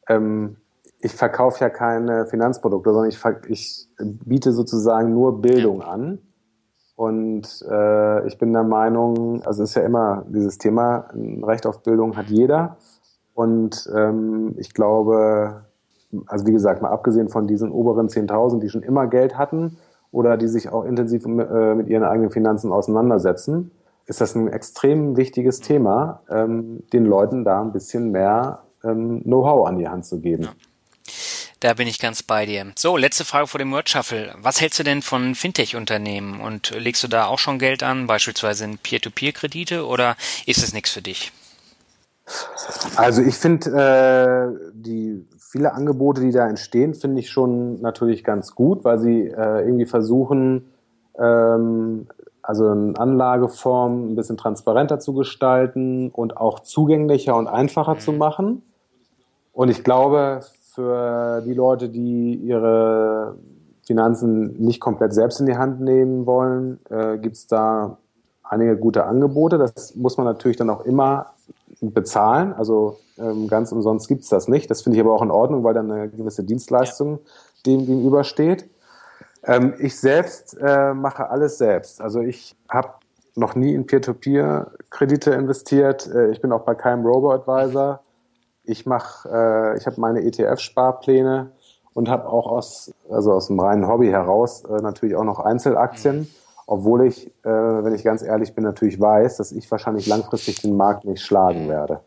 [0.09, 0.57] ähm,
[1.01, 6.19] ich verkaufe ja keine Finanzprodukte, sondern ich, ich biete sozusagen nur Bildung an.
[6.95, 11.65] Und äh, ich bin der Meinung, also es ist ja immer dieses Thema, ein Recht
[11.65, 12.77] auf Bildung hat jeder.
[13.33, 15.65] Und ähm, ich glaube,
[16.27, 19.77] also wie gesagt, mal abgesehen von diesen oberen 10.000, die schon immer Geld hatten
[20.11, 23.71] oder die sich auch intensiv mit, äh, mit ihren eigenen Finanzen auseinandersetzen,
[24.05, 29.67] ist das ein extrem wichtiges Thema, ähm, den Leuten da ein bisschen mehr ähm, Know-how
[29.67, 30.43] an die Hand zu geben.
[30.43, 30.49] Ja.
[31.61, 32.65] Da bin ich ganz bei dir.
[32.75, 34.33] So, letzte Frage vor dem Word Shuffle.
[34.41, 38.65] Was hältst du denn von Fintech-Unternehmen und legst du da auch schon Geld an, beispielsweise
[38.65, 40.15] in Peer-to-Peer-Kredite oder
[40.47, 41.31] ist es nichts für dich?
[42.95, 48.55] Also ich finde äh, die viele Angebote, die da entstehen, finde ich schon natürlich ganz
[48.55, 50.65] gut, weil sie äh, irgendwie versuchen,
[51.19, 52.07] ähm,
[52.41, 58.63] also eine Anlageform ein bisschen transparenter zu gestalten und auch zugänglicher und einfacher zu machen.
[59.53, 60.41] Und ich glaube,
[60.73, 63.35] für die Leute, die ihre
[63.83, 67.97] Finanzen nicht komplett selbst in die Hand nehmen wollen, äh, gibt es da
[68.43, 69.57] einige gute Angebote.
[69.57, 71.33] Das muss man natürlich dann auch immer
[71.81, 72.53] bezahlen.
[72.53, 74.69] Also ähm, ganz umsonst gibt es das nicht.
[74.69, 77.19] Das finde ich aber auch in Ordnung, weil dann eine gewisse Dienstleistung
[77.65, 78.69] dem gegenübersteht.
[79.43, 82.01] Ähm, ich selbst äh, mache alles selbst.
[82.01, 82.89] Also ich habe
[83.35, 86.07] noch nie in Peer-to-Peer-Kredite investiert.
[86.07, 88.01] Äh, ich bin auch bei keinem Robo-Advisor.
[88.71, 91.51] Ich mache, äh, ich habe meine ETF-Sparpläne
[91.93, 96.29] und habe auch aus, also aus dem reinen Hobby heraus äh, natürlich auch noch Einzelaktien,
[96.67, 100.77] obwohl ich, äh, wenn ich ganz ehrlich bin, natürlich weiß, dass ich wahrscheinlich langfristig den
[100.77, 101.99] Markt nicht schlagen werde.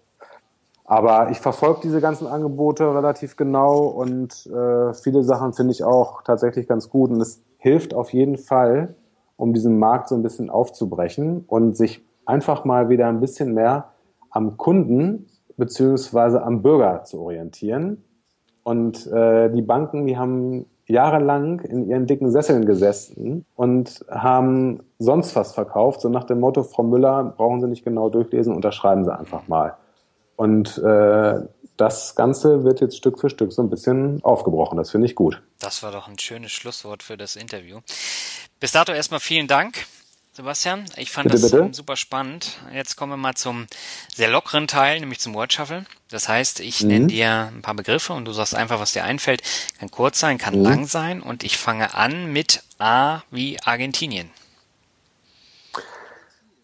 [0.87, 6.23] Aber ich verfolge diese ganzen Angebote relativ genau und äh, viele Sachen finde ich auch
[6.23, 7.11] tatsächlich ganz gut.
[7.11, 8.95] Und es hilft auf jeden Fall,
[9.37, 13.91] um diesen Markt so ein bisschen aufzubrechen und sich einfach mal wieder ein bisschen mehr
[14.31, 15.27] am Kunden
[15.57, 18.05] beziehungsweise am Bürger zu orientieren.
[18.63, 25.35] Und äh, die Banken, die haben jahrelang in ihren dicken Sesseln gesessen und haben sonst
[25.37, 29.17] was verkauft, so nach dem Motto, Frau Müller, brauchen Sie nicht genau durchlesen, unterschreiben Sie
[29.17, 29.77] einfach mal.
[30.37, 31.41] Und äh,
[31.77, 34.77] das Ganze wird jetzt Stück für Stück so ein bisschen aufgebrochen.
[34.77, 35.43] Das finde ich gut.
[35.59, 37.81] Das war doch ein schönes Schlusswort für das Interview.
[38.61, 39.87] Bis dato erstmal vielen Dank.
[40.37, 41.69] Sebastian, ich fand bitte, das bitte?
[41.73, 42.59] super spannend.
[42.73, 43.69] Jetzt kommen wir mal zum
[44.13, 45.85] sehr lockeren Teil, nämlich zum Word Shuffle.
[46.11, 46.89] Das heißt, ich mhm.
[46.89, 49.43] nenne dir ein paar Begriffe und du sagst einfach, was dir einfällt.
[49.79, 50.65] Kann kurz sein, kann mhm.
[50.65, 54.29] lang sein und ich fange an mit A wie Argentinien.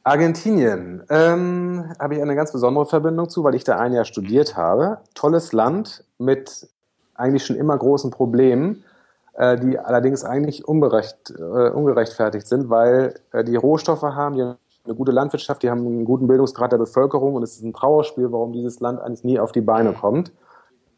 [0.02, 4.56] Argentinien ähm, habe ich eine ganz besondere Verbindung zu, weil ich da ein Jahr studiert
[4.56, 4.98] habe.
[5.14, 6.66] Tolles Land mit
[7.14, 8.82] eigentlich schon immer großen Problemen,
[9.38, 14.94] die allerdings eigentlich unberecht, äh, ungerechtfertigt sind, weil äh, die Rohstoffe haben, die haben eine
[14.94, 18.52] gute Landwirtschaft, die haben einen guten Bildungsgrad der Bevölkerung und es ist ein Trauerspiel, warum
[18.52, 20.32] dieses Land eigentlich nie auf die Beine kommt.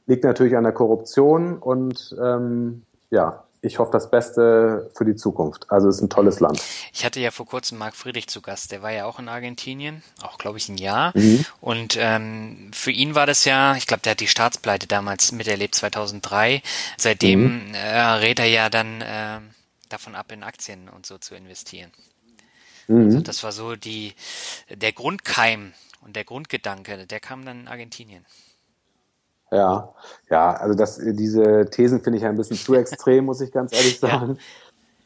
[0.06, 5.70] Liegt natürlich an der Korruption und ähm, ja, ich hoffe das Beste für die Zukunft.
[5.70, 6.60] Also es ist ein tolles Land.
[6.92, 10.02] Ich hatte ja vor kurzem Marc Friedrich zu Gast, der war ja auch in Argentinien,
[10.20, 11.12] auch glaube ich ein Jahr.
[11.14, 11.46] Mhm.
[11.60, 15.76] Und ähm, für ihn war das ja, ich glaube, der hat die Staatspleite damals miterlebt,
[15.76, 16.60] 2003.
[16.96, 17.74] Seitdem mhm.
[17.74, 19.38] äh, rät er ja dann äh,
[19.88, 21.92] davon ab, in Aktien und so zu investieren.
[22.88, 23.04] Mhm.
[23.04, 24.14] Also das war so die
[24.70, 28.26] der Grundkeim und der Grundgedanke, der kam dann in Argentinien.
[29.52, 29.90] Ja,
[30.30, 34.00] ja, also das, diese Thesen finde ich ein bisschen zu extrem, muss ich ganz ehrlich
[34.00, 34.38] sagen.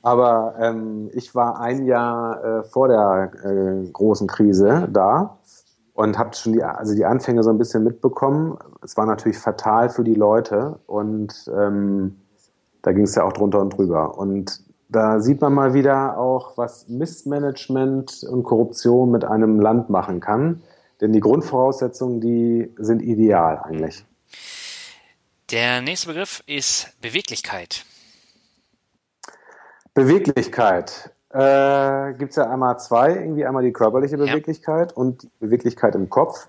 [0.03, 5.39] Aber ähm, ich war ein Jahr äh, vor der äh, großen Krise da
[5.95, 8.57] und habe schon die, also die Anfänge so ein bisschen mitbekommen.
[8.83, 12.21] Es war natürlich fatal für die Leute und ähm,
[12.83, 14.17] da ging es ja auch drunter und drüber.
[14.17, 20.21] Und da sieht man mal wieder auch, was Missmanagement und Korruption mit einem Land machen
[20.21, 20.63] kann.
[21.01, 24.07] Denn die Grundvoraussetzungen, die sind ideal eigentlich.
[25.51, 27.85] Der nächste Begriff ist Beweglichkeit.
[29.95, 31.11] Beweglichkeit.
[31.31, 34.97] Äh, Gibt es ja einmal zwei, irgendwie einmal die körperliche Beweglichkeit ja.
[34.97, 36.49] und die Beweglichkeit im Kopf.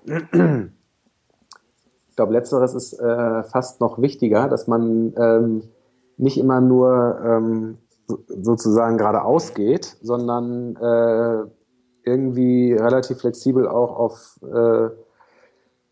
[2.10, 5.62] Ich glaube, letzteres ist äh, fast noch wichtiger, dass man ähm,
[6.16, 7.78] nicht immer nur ähm,
[8.26, 11.44] sozusagen geradeaus geht, sondern äh,
[12.02, 14.88] irgendwie relativ flexibel auch auf äh,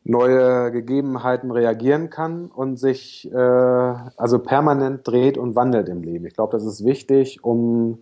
[0.09, 6.26] neue Gegebenheiten reagieren kann und sich äh, also permanent dreht und wandelt im Leben.
[6.26, 7.98] Ich glaube, das ist wichtig, um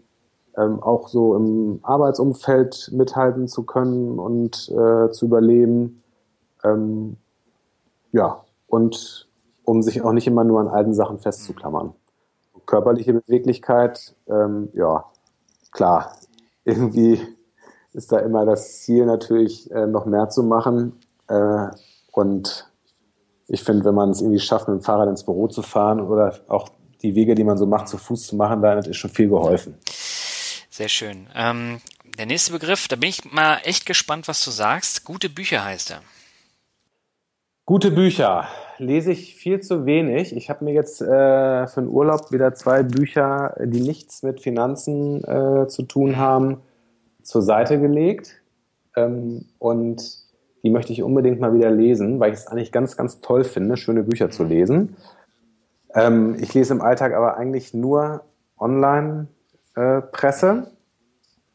[0.56, 6.02] ähm, auch so im Arbeitsumfeld mithalten zu können und äh, zu überleben.
[6.62, 7.16] Ähm,
[8.12, 9.26] ja, und
[9.64, 11.94] um sich auch nicht immer nur an alten Sachen festzuklammern.
[12.66, 15.04] Körperliche Beweglichkeit, ähm, ja,
[15.72, 16.12] klar,
[16.64, 17.18] irgendwie
[17.94, 20.96] ist da immer das Ziel natürlich äh, noch mehr zu machen.
[21.28, 21.68] Äh,
[22.14, 22.70] und
[23.46, 26.38] ich finde, wenn man es irgendwie schafft, mit dem Fahrrad ins Büro zu fahren oder
[26.48, 26.70] auch
[27.02, 29.76] die Wege, die man so macht, zu Fuß zu machen, damit ist schon viel geholfen.
[30.70, 31.28] Sehr schön.
[31.34, 31.80] Ähm,
[32.18, 35.04] der nächste Begriff, da bin ich mal echt gespannt, was du sagst.
[35.04, 36.00] Gute Bücher heißt er.
[37.66, 38.48] Gute Bücher
[38.78, 40.34] lese ich viel zu wenig.
[40.34, 45.22] Ich habe mir jetzt äh, für den Urlaub wieder zwei Bücher, die nichts mit Finanzen
[45.24, 46.62] äh, zu tun haben,
[47.22, 48.42] zur Seite gelegt.
[48.96, 50.23] Ähm, und
[50.64, 53.76] die möchte ich unbedingt mal wieder lesen, weil ich es eigentlich ganz, ganz toll finde,
[53.76, 54.96] schöne Bücher zu lesen.
[55.94, 58.22] Ähm, ich lese im Alltag aber eigentlich nur
[58.58, 60.70] Online-Presse äh,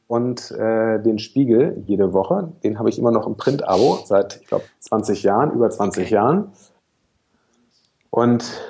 [0.07, 2.53] und äh, den Spiegel jede Woche.
[2.63, 6.13] Den habe ich immer noch im Print-Abo seit, ich glaube, 20 Jahren, über 20 okay.
[6.13, 6.51] Jahren.
[8.11, 8.61] Und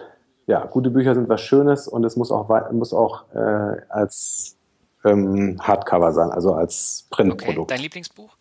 [0.48, 4.56] ja, gute Bücher sind was Schönes und es muss auch, muss auch äh, als
[5.04, 7.60] ähm, Hardcover sein, also als Printprodukt.
[7.60, 7.76] Okay.
[7.76, 8.39] Dein Lieblingsbuch?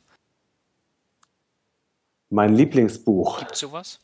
[2.30, 3.38] Mein Lieblingsbuch.
[3.38, 4.00] Gibt sowas?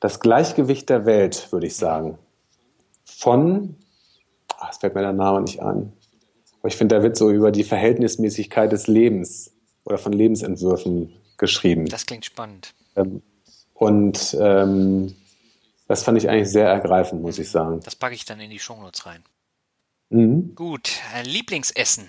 [0.00, 2.18] Das Gleichgewicht der Welt, würde ich sagen.
[3.04, 3.76] Von,
[4.58, 5.92] ach, es fällt mir der Name nicht ein.
[6.60, 9.52] Aber ich finde, da wird so über die Verhältnismäßigkeit des Lebens
[9.84, 11.86] oder von Lebensentwürfen geschrieben.
[11.86, 12.74] Das klingt spannend.
[12.96, 13.22] Ähm,
[13.74, 15.14] und ähm,
[15.88, 17.80] das fand ich eigentlich sehr ergreifend, muss ich sagen.
[17.80, 19.22] Das packe ich dann in die Shownotes rein.
[20.10, 20.54] Mhm.
[20.54, 20.92] Gut,
[21.24, 22.08] Lieblingsessen.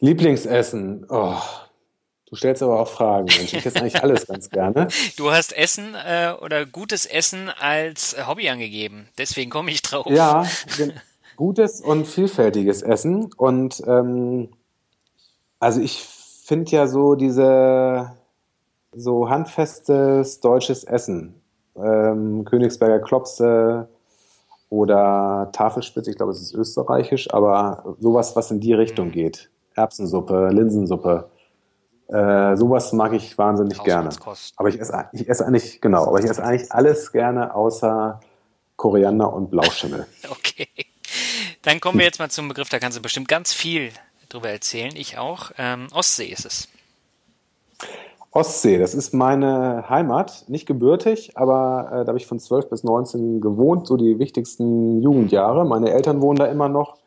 [0.00, 1.06] Lieblingsessen.
[1.08, 1.40] Oh,
[2.30, 3.52] Du stellst aber auch Fragen, Mensch.
[3.54, 4.86] Ich esse eigentlich alles ganz gerne.
[5.16, 9.08] Du hast Essen äh, oder gutes Essen als Hobby angegeben.
[9.18, 10.06] Deswegen komme ich drauf.
[10.08, 10.46] Ja,
[11.36, 13.32] gutes und vielfältiges Essen.
[13.36, 14.50] Und ähm,
[15.58, 18.12] also ich finde ja so diese
[18.92, 21.34] so handfestes deutsches Essen.
[21.76, 23.88] Ähm, Königsberger Klopse
[24.68, 29.12] oder Tafelspitze, ich glaube, es ist österreichisch, aber sowas, was in die Richtung mhm.
[29.12, 29.50] geht.
[29.74, 31.28] Erbsensuppe, Linsensuppe
[32.12, 34.10] äh, sowas mag ich wahnsinnig gerne.
[34.56, 38.20] Aber ich esse, ich esse eigentlich, genau, aber ich esse eigentlich alles gerne außer
[38.76, 40.06] Koriander und Blauschimmel.
[40.30, 40.68] okay.
[41.62, 43.90] Dann kommen wir jetzt mal zum Begriff, da kannst du bestimmt ganz viel
[44.28, 44.92] drüber erzählen.
[44.96, 45.52] Ich auch.
[45.58, 46.68] Ähm, Ostsee ist es.
[48.32, 52.84] Ostsee, das ist meine Heimat, nicht gebürtig, aber äh, da habe ich von 12 bis
[52.84, 55.64] 19 gewohnt, so die wichtigsten Jugendjahre.
[55.64, 56.98] Meine Eltern wohnen da immer noch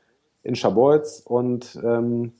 [0.43, 2.33] in Scharbeutz und ähm,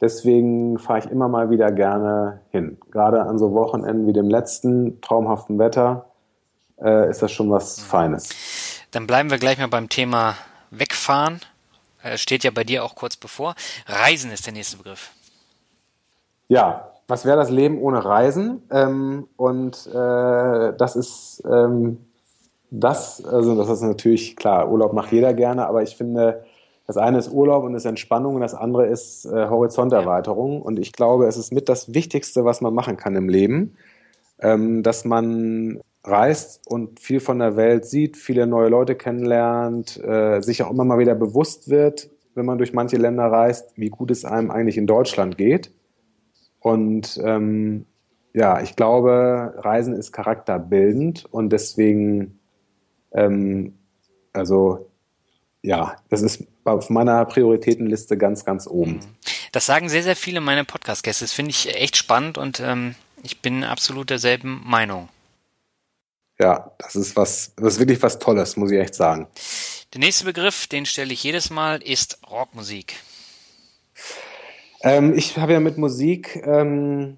[0.00, 2.78] Deswegen fahre ich immer mal wieder gerne hin.
[2.90, 6.06] Gerade an so Wochenenden wie dem letzten, traumhaften Wetter,
[6.80, 8.30] äh, ist das schon was Feines.
[8.90, 10.36] Dann bleiben wir gleich mal beim Thema
[10.70, 11.40] Wegfahren.
[12.02, 13.54] Äh, steht ja bei dir auch kurz bevor.
[13.86, 15.10] Reisen ist der nächste Begriff.
[16.46, 18.62] Ja, was wäre das Leben ohne Reisen?
[18.70, 21.98] Ähm, und äh, das ist ähm,
[22.70, 26.44] das, also das ist natürlich klar, Urlaub macht jeder gerne, aber ich finde,
[26.88, 30.62] das eine ist Urlaub und ist Entspannung und das andere ist äh, Horizonterweiterung.
[30.62, 33.76] Und ich glaube, es ist mit das Wichtigste, was man machen kann im Leben,
[34.40, 40.40] ähm, dass man reist und viel von der Welt sieht, viele neue Leute kennenlernt, äh,
[40.40, 44.10] sich auch immer mal wieder bewusst wird, wenn man durch manche Länder reist, wie gut
[44.10, 45.70] es einem eigentlich in Deutschland geht.
[46.58, 47.84] Und ähm,
[48.32, 52.38] ja, ich glaube, Reisen ist charakterbildend und deswegen,
[53.12, 53.74] ähm,
[54.32, 54.86] also
[55.62, 58.92] ja, das ist auf meiner Prioritätenliste ganz, ganz oben.
[58.92, 59.00] Mhm.
[59.52, 61.24] Das sagen sehr, sehr viele meiner Podcast-Gäste.
[61.24, 65.08] Das finde ich echt spannend und ähm, ich bin absolut derselben Meinung.
[66.38, 69.26] ja, das ist was, das ist wirklich was Tolles, muss ich echt sagen.
[69.92, 72.94] Der nächste Begriff, den stelle ich jedes Mal, ist Rockmusik.
[74.82, 77.16] Ähm, ich habe ja mit Musik, ähm,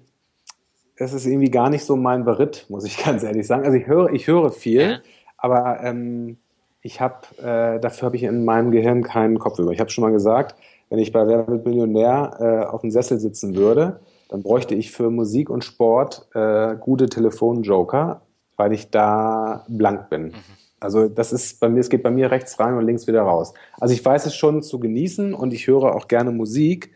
[0.97, 3.65] das ist irgendwie gar nicht so mein Beritt, muss ich ganz ehrlich sagen.
[3.65, 5.01] Also ich höre, ich höre viel, ja.
[5.37, 6.37] aber ähm,
[6.81, 9.71] ich habe, äh, dafür habe ich in meinem Gehirn keinen Kopf über.
[9.71, 10.55] Ich habe schon mal gesagt,
[10.89, 14.91] wenn ich bei Wer wird Millionär äh, auf dem Sessel sitzen würde, dann bräuchte ich
[14.91, 18.21] für Musik und Sport äh, gute Telefonjoker,
[18.57, 20.27] weil ich da blank bin.
[20.27, 20.33] Mhm.
[20.79, 23.53] Also das ist bei mir, es geht bei mir rechts rein und links wieder raus.
[23.79, 26.91] Also ich weiß es schon zu genießen und ich höre auch gerne Musik,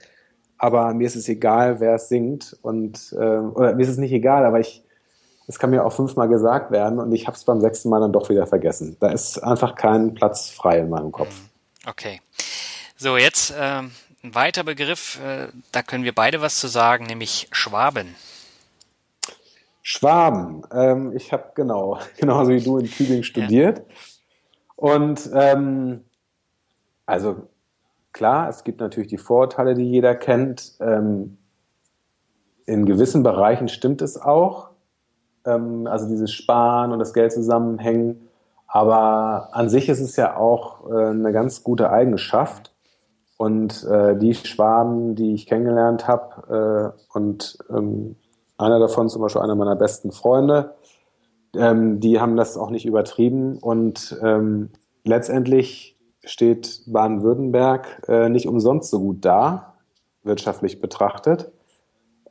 [0.57, 4.13] aber mir ist es egal, wer es singt und äh, oder mir ist es nicht
[4.13, 4.84] egal, aber ich
[5.48, 8.12] es kann mir auch fünfmal gesagt werden und ich habe es beim sechsten Mal dann
[8.12, 8.98] doch wieder vergessen.
[9.00, 11.34] Da ist einfach kein Platz frei in meinem Kopf.
[11.86, 12.22] Okay.
[12.98, 13.91] So, jetzt äh, ein
[14.24, 18.16] weiter Begriff, äh, da können wir beide was zu sagen, nämlich Schwaben.
[19.84, 20.64] Schwaben.
[20.72, 23.80] Ähm, ich habe genau, genauso wie du in Tübingen studiert.
[23.80, 23.84] Ja.
[24.76, 26.04] Und ähm,
[27.06, 27.48] also
[28.14, 30.74] klar, es gibt natürlich die Vorurteile, die jeder kennt.
[30.80, 31.38] Ähm,
[32.66, 34.72] in gewissen Bereichen stimmt es auch.
[35.46, 38.28] Ähm, also dieses Sparen und das Geld zusammenhängen.
[38.68, 42.72] Aber an sich ist es ja auch äh, eine ganz gute Eigenschaft.
[43.38, 48.16] Und äh, die Schwaben, die ich kennengelernt habe, äh, und ähm,
[48.58, 50.76] einer davon zum Beispiel einer meiner besten Freunde.
[51.56, 54.70] Ähm, die haben das auch nicht übertrieben und ähm,
[55.04, 59.76] letztendlich steht Baden-Württemberg äh, nicht umsonst so gut da,
[60.24, 61.52] wirtschaftlich betrachtet.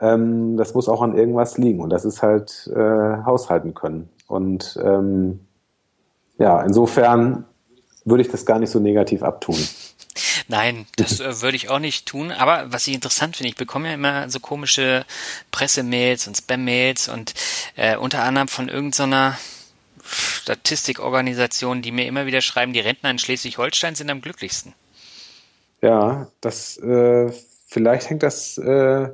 [0.01, 4.09] Ähm, das muss auch an irgendwas liegen und das ist halt äh, haushalten können.
[4.27, 5.41] Und ähm,
[6.39, 7.45] ja, insofern
[8.05, 9.57] würde ich das gar nicht so negativ abtun.
[10.49, 12.31] Nein, das äh, würde ich auch nicht tun.
[12.31, 15.05] Aber was ich interessant finde, ich bekomme ja immer so komische
[15.51, 17.35] Pressemails und Spam-Mails und
[17.77, 19.39] äh, unter anderem von irgendeiner
[20.05, 24.75] Statistikorganisation, die mir immer wieder schreiben, die Rentner in Schleswig-Holstein sind am glücklichsten.
[25.81, 27.33] Ja, das äh,
[27.67, 29.09] vielleicht hängt das äh,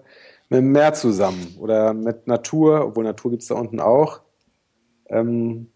[0.50, 4.20] mit dem Meer zusammen oder mit Natur, obwohl Natur gibt es da unten auch.
[5.08, 5.70] Ähm,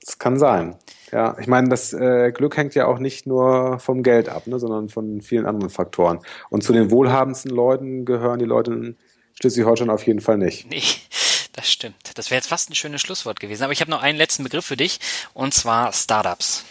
[0.00, 0.76] das kann sein.
[1.12, 4.58] Ja, ich meine, das äh, Glück hängt ja auch nicht nur vom Geld ab, ne,
[4.58, 6.20] sondern von vielen anderen Faktoren.
[6.50, 8.96] Und zu den wohlhabendsten Leuten gehören die Leute in
[9.34, 10.70] Schleswig-Holstein auf jeden Fall nicht.
[10.70, 10.82] Nee,
[11.52, 11.96] das stimmt.
[12.14, 13.64] Das wäre jetzt fast ein schönes Schlusswort gewesen.
[13.64, 15.00] Aber ich habe noch einen letzten Begriff für dich,
[15.34, 16.64] und zwar Startups.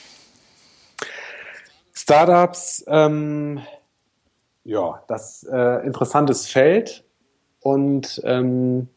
[1.93, 3.61] Startups, ähm,
[4.63, 7.03] ja, das äh, interessantes Feld
[7.61, 8.87] und ähm,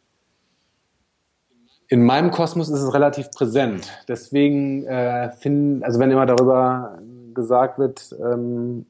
[1.88, 3.90] in meinem Kosmos ist es relativ präsent.
[4.08, 6.98] Deswegen äh, finden, also wenn immer darüber
[7.34, 8.86] gesagt wird, ähm,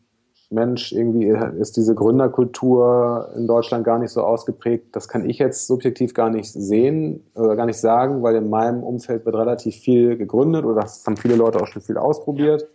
[0.52, 1.26] Mensch, irgendwie
[1.58, 4.94] ist diese Gründerkultur in Deutschland gar nicht so ausgeprägt.
[4.94, 8.82] Das kann ich jetzt subjektiv gar nicht sehen oder gar nicht sagen, weil in meinem
[8.82, 12.68] Umfeld wird relativ viel gegründet oder das haben viele Leute auch schon viel ausprobiert.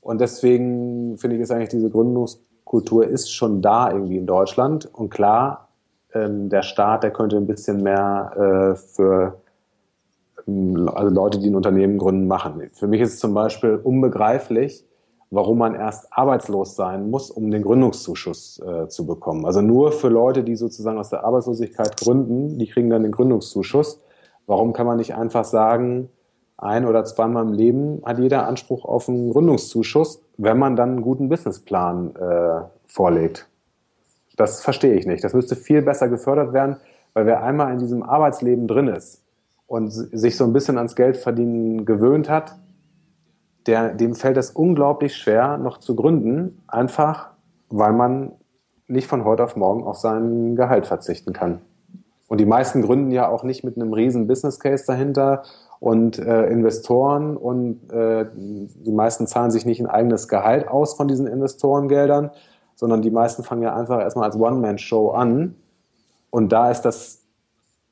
[0.00, 4.86] Und deswegen finde ich, ist eigentlich diese Gründungskultur ist schon da irgendwie in Deutschland.
[4.86, 5.67] Und klar,
[6.14, 9.40] ähm, der Staat, der könnte ein bisschen mehr äh, für
[10.46, 12.70] ähm, also Leute, die ein Unternehmen gründen, machen.
[12.72, 14.84] Für mich ist es zum Beispiel unbegreiflich,
[15.30, 19.44] warum man erst arbeitslos sein muss, um den Gründungszuschuss äh, zu bekommen.
[19.44, 24.00] Also nur für Leute, die sozusagen aus der Arbeitslosigkeit gründen, die kriegen dann den Gründungszuschuss.
[24.46, 26.08] Warum kann man nicht einfach sagen,
[26.56, 31.02] ein oder zweimal im Leben hat jeder Anspruch auf einen Gründungszuschuss, wenn man dann einen
[31.02, 33.48] guten Businessplan äh, vorlegt?
[34.38, 35.22] Das verstehe ich nicht.
[35.24, 36.76] Das müsste viel besser gefördert werden,
[37.12, 39.24] weil wer einmal in diesem Arbeitsleben drin ist
[39.66, 42.56] und sich so ein bisschen ans Geldverdienen gewöhnt hat,
[43.66, 47.30] der, dem fällt es unglaublich schwer, noch zu gründen, einfach
[47.68, 48.32] weil man
[48.86, 51.60] nicht von heute auf morgen auf sein Gehalt verzichten kann.
[52.28, 55.42] Und die meisten gründen ja auch nicht mit einem riesen Business Case dahinter
[55.80, 61.08] und äh, Investoren und äh, die meisten zahlen sich nicht ein eigenes Gehalt aus von
[61.08, 62.30] diesen Investorengeldern,
[62.78, 65.56] sondern die meisten fangen ja einfach erstmal als One-Man-Show an.
[66.30, 67.22] Und da ist das,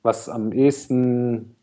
[0.03, 1.57] was am ehesten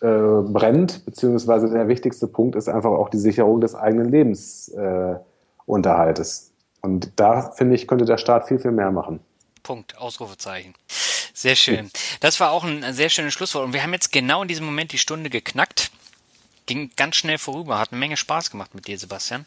[0.00, 6.46] äh, brennt, beziehungsweise der wichtigste Punkt ist einfach auch die Sicherung des eigenen Lebensunterhaltes.
[6.46, 6.50] Äh,
[6.86, 9.20] und da, finde ich, könnte der Staat viel, viel mehr machen.
[9.62, 10.72] Punkt, Ausrufezeichen.
[11.34, 11.90] Sehr schön.
[12.20, 13.66] Das war auch ein sehr schönes Schlusswort.
[13.66, 15.90] Und wir haben jetzt genau in diesem Moment die Stunde geknackt.
[16.64, 19.44] Ging ganz schnell vorüber, hat eine Menge Spaß gemacht mit dir, Sebastian.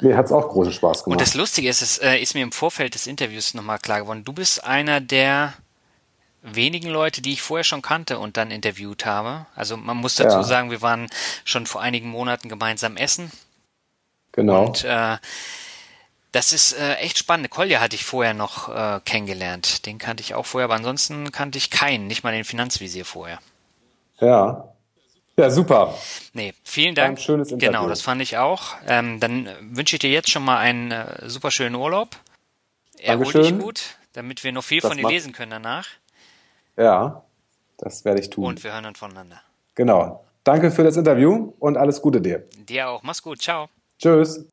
[0.00, 1.18] Mir hat es auch großen Spaß gemacht.
[1.18, 4.24] Und das Lustige ist, es äh, ist mir im Vorfeld des Interviews nochmal klar geworden,
[4.24, 5.54] du bist einer der
[6.42, 9.46] wenigen Leute, die ich vorher schon kannte und dann interviewt habe.
[9.54, 10.42] Also man muss dazu ja.
[10.42, 11.08] sagen, wir waren
[11.44, 13.30] schon vor einigen Monaten gemeinsam essen.
[14.32, 14.66] Genau.
[14.66, 15.18] Und äh,
[16.32, 17.50] das ist äh, echt spannend.
[17.50, 19.86] Kolja hatte ich vorher noch äh, kennengelernt.
[19.86, 23.38] Den kannte ich auch vorher, aber ansonsten kannte ich keinen, nicht mal den Finanzvisier vorher.
[24.18, 24.71] Ja.
[25.36, 25.94] Ja, super.
[26.34, 27.18] Nee, vielen Dank.
[27.18, 27.72] Ein schönes Interview.
[27.72, 28.74] Genau, das fand ich auch.
[28.86, 32.10] Ähm, dann wünsche ich dir jetzt schon mal einen äh, super schönen Urlaub.
[32.98, 35.88] Erhol dich gut, damit wir noch viel Das von dir lesen können danach.
[36.76, 37.24] Ja,
[37.78, 38.44] das werde ich tun.
[38.46, 39.42] Und wir hören dann voneinander.
[39.74, 40.24] Genau.
[40.44, 42.46] Danke für das Interview und alles Gute dir.
[42.68, 43.02] Dir auch.
[43.02, 43.40] Mach's gut.
[43.40, 43.68] Ciao.
[43.98, 44.44] Tschüss.